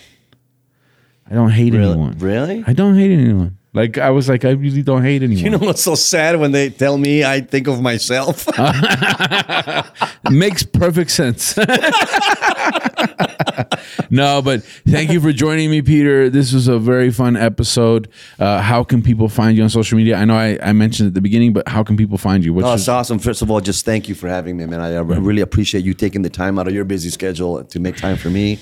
i 1.30 1.34
don't 1.36 1.52
hate 1.52 1.74
Really? 1.74 1.92
anyone 1.92 2.18
Really? 2.20 2.63
i 2.68 2.74
don't 2.74 2.96
hate 2.96 3.12
anyone 3.12 3.58
like 3.74 3.98
i 3.98 4.10
was 4.10 4.30
like 4.30 4.46
i 4.46 4.52
really 4.52 4.82
don't 4.82 5.04
hate 5.04 5.22
anyone 5.24 5.44
You 5.46 5.50
know 5.52 5.58
what's 5.60 5.84
so 5.84 5.96
sad 5.96 6.40
when 6.40 6.52
they 6.54 6.70
tell 6.70 6.98
me 6.98 7.24
I 7.26 7.42
think 7.42 7.68
of 7.68 7.82
myself? 7.82 8.48
Makes 10.32 10.63
perfect 10.63 11.12
sense. 11.12 11.58
no, 14.10 14.41
but 14.41 14.63
thank 14.88 15.12
you 15.12 15.19
for 15.21 15.32
joining 15.32 15.69
me, 15.69 15.82
Peter. 15.82 16.30
This 16.30 16.54
was 16.54 16.67
a 16.67 16.80
very 16.80 17.12
fun 17.12 17.36
episode. 17.38 18.08
Uh, 18.39 18.62
how 18.62 18.84
can 18.84 19.02
people 19.02 19.30
find 19.30 19.58
you 19.58 19.63
on 19.63 19.69
social 19.69 19.97
media? 19.97 20.15
I 20.17 20.26
know 20.26 20.36
I, 20.36 20.58
I 20.62 20.73
mentioned 20.73 21.08
at 21.08 21.13
the 21.13 21.21
beginning, 21.21 21.54
but 21.54 21.67
how 21.67 21.84
can 21.84 21.97
people 21.97 22.17
find 22.17 22.43
you? 22.43 22.54
What's 22.54 22.65
Oh, 22.65 22.69
your- 22.69 22.76
it's 22.76 22.88
awesome. 22.88 23.19
First 23.19 23.41
of 23.41 23.52
all, 23.52 23.60
just 23.62 23.86
thank 23.86 24.08
you 24.10 24.15
for 24.15 24.28
having 24.28 24.58
me, 24.58 24.65
man. 24.65 24.82
I, 24.82 24.93
I 24.95 25.00
really 25.02 25.41
appreciate 25.41 25.84
you 25.84 25.93
taking 25.93 26.21
the 26.21 26.30
time 26.30 26.60
out 26.60 26.67
of 26.67 26.73
your 26.73 26.86
busy 26.86 27.10
schedule 27.10 27.63
to 27.63 27.80
make 27.80 27.97
time 27.97 28.17
for 28.17 28.30
me. 28.30 28.60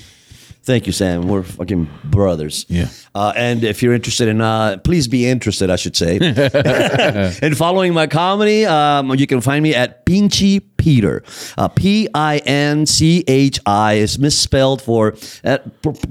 Thank 0.62 0.88
you, 0.88 0.92
Sam. 0.92 1.28
We're 1.28 1.44
fucking 1.44 1.88
brothers. 2.06 2.66
Yeah. 2.68 2.88
Uh, 3.14 3.32
and 3.36 3.62
if 3.62 3.84
you're 3.84 3.94
interested 3.94 4.26
in, 4.26 4.40
uh, 4.40 4.78
please 4.78 5.06
be 5.06 5.24
interested, 5.24 5.70
I 5.70 5.76
should 5.76 5.94
say. 5.94 6.16
in 7.42 7.54
following 7.54 7.94
my 7.94 8.08
comedy, 8.08 8.66
um, 8.66 9.14
you 9.14 9.28
can 9.28 9.40
find 9.40 9.62
me 9.62 9.76
at 9.76 10.04
Pinchy 10.06 10.60
Peter. 10.86 11.24
Uh, 11.58 11.66
P 11.66 12.08
I 12.14 12.36
N 12.46 12.86
C 12.86 13.24
H 13.26 13.58
I 13.66 13.94
is 13.94 14.20
misspelled 14.20 14.80
for 14.80 15.16
uh, 15.42 15.58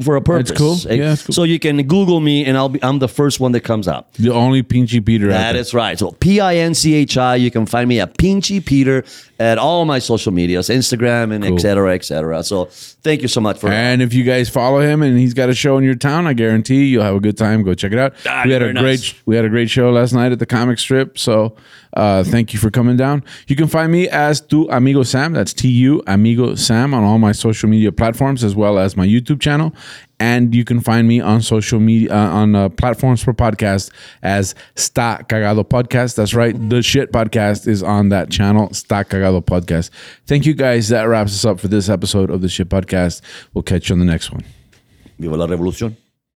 for, 0.04 0.18
a 0.18 0.22
purpose. 0.22 0.52
cool. 0.52 0.76
Yeah, 0.92 1.16
cool. 1.16 1.34
So 1.34 1.44
you 1.44 1.60
can 1.60 1.78
Google 1.88 2.20
me, 2.20 2.44
and 2.44 2.58
I'll 2.58 2.68
be 2.68 2.84
I'm 2.84 3.00
the 3.00 3.08
first 3.08 3.40
one 3.40 3.54
that 3.54 3.62
comes 3.62 3.88
up. 3.88 4.12
the 4.16 4.32
only 4.34 4.64
Pinchy 4.64 5.00
Peter 5.06 5.28
That 5.30 5.56
is 5.56 5.74
right. 5.74 5.98
So 5.98 6.12
P 6.12 6.42
I 6.42 6.56
N 6.58 6.74
C 6.74 6.94
H 6.94 7.18
I. 7.18 7.38
You 7.38 7.52
can 7.52 7.66
find 7.66 7.88
me 7.88 8.02
at 8.02 8.18
Pinchy 8.18 8.60
Peter 8.66 9.06
at 9.40 9.58
all 9.58 9.86
my 9.86 10.00
social 10.00 10.34
medias, 10.34 10.68
Instagram 10.68 11.34
and 11.34 11.44
Cool. 11.46 11.56
et 11.56 11.62
cetera, 11.62 11.96
et 11.96 12.04
cetera. 12.04 12.44
So 12.44 12.66
thank 12.66 13.22
you 13.22 13.30
so 13.30 13.40
much 13.40 13.58
for. 13.60 13.70
And 13.70 14.02
if 14.02 14.14
you 14.14 14.24
guys 14.26 14.50
follow 14.50 14.82
him 14.82 15.02
and 15.02 15.18
he's 15.18 15.34
got 15.34 15.48
a 15.50 15.56
show 15.56 15.78
in 15.78 15.86
your 15.86 15.96
town, 15.96 16.28
I 16.28 16.34
guarantee 16.34 16.86
you'll 16.86 17.04
have 17.04 17.16
a 17.16 17.20
good 17.22 17.38
time. 17.38 17.64
Go 17.64 17.74
check 17.74 17.94
it 17.94 18.00
out. 18.00 18.14
Ah, 18.26 18.42
we 18.46 18.52
had 18.52 18.62
a 18.62 18.74
very 18.74 18.80
great 18.84 19.14
we 19.26 19.38
had 19.38 19.46
a 19.46 19.50
great 19.50 19.70
show 19.70 19.90
last 19.92 20.12
night 20.12 20.34
at 20.34 20.40
the 20.40 20.46
comic 20.46 20.80
strip. 20.80 21.18
So 21.18 21.56
uh, 21.96 22.24
thank 22.26 22.54
you 22.54 22.60
for 22.60 22.70
coming 22.70 22.98
down. 22.98 23.24
You 23.48 23.56
can 23.56 23.68
find 23.68 23.92
me 23.92 24.10
as 24.10 24.42
Amigo 24.70 25.04
Sam. 25.04 25.34
That's 25.34 25.54
T 25.54 25.68
U 25.70 26.02
Amigo 26.08 26.56
Sam 26.56 26.94
on 26.94 27.04
all 27.04 27.18
my 27.18 27.32
social 27.32 27.70
media 27.70 27.92
platforms 27.92 28.44
as 28.44 28.56
well 28.56 28.78
as 28.78 28.96
my 28.96 29.06
YouTube 29.06 29.40
channel. 29.40 29.74
And 30.20 30.56
you 30.56 30.64
can 30.64 30.80
find 30.80 31.08
me 31.08 31.20
on 31.20 31.42
social 31.42 31.80
media 31.80 32.14
uh, 32.14 32.30
on 32.30 32.56
uh, 32.56 32.70
platforms 32.70 33.22
for 33.24 33.34
podcast 33.34 33.92
as 34.24 34.56
Sta 34.76 35.20
Cagado 35.28 35.64
Podcast. 35.64 36.16
That's 36.16 36.34
right. 36.34 36.56
The 36.70 36.82
shit 36.82 37.12
podcast 37.12 37.68
is 37.68 37.84
on 37.84 38.10
that 38.10 38.30
channel, 38.30 38.74
Sta 38.74 39.04
Cagado 39.04 39.44
Podcast. 39.44 39.90
Thank 40.26 40.46
you 40.46 40.54
guys. 40.54 40.88
That 40.90 41.04
wraps 41.04 41.34
us 41.34 41.44
up 41.44 41.60
for 41.60 41.68
this 41.68 41.90
episode 41.90 42.30
of 42.30 42.42
the 42.42 42.50
shit 42.50 42.70
podcast. 42.70 43.22
We'll 43.54 43.64
catch 43.64 43.90
you 43.90 43.94
on 43.94 44.00
the 44.00 44.06
next 44.06 44.32
one. 44.32 44.46
Viva 45.20 45.36
la 45.36 45.48
revolución. 45.48 45.96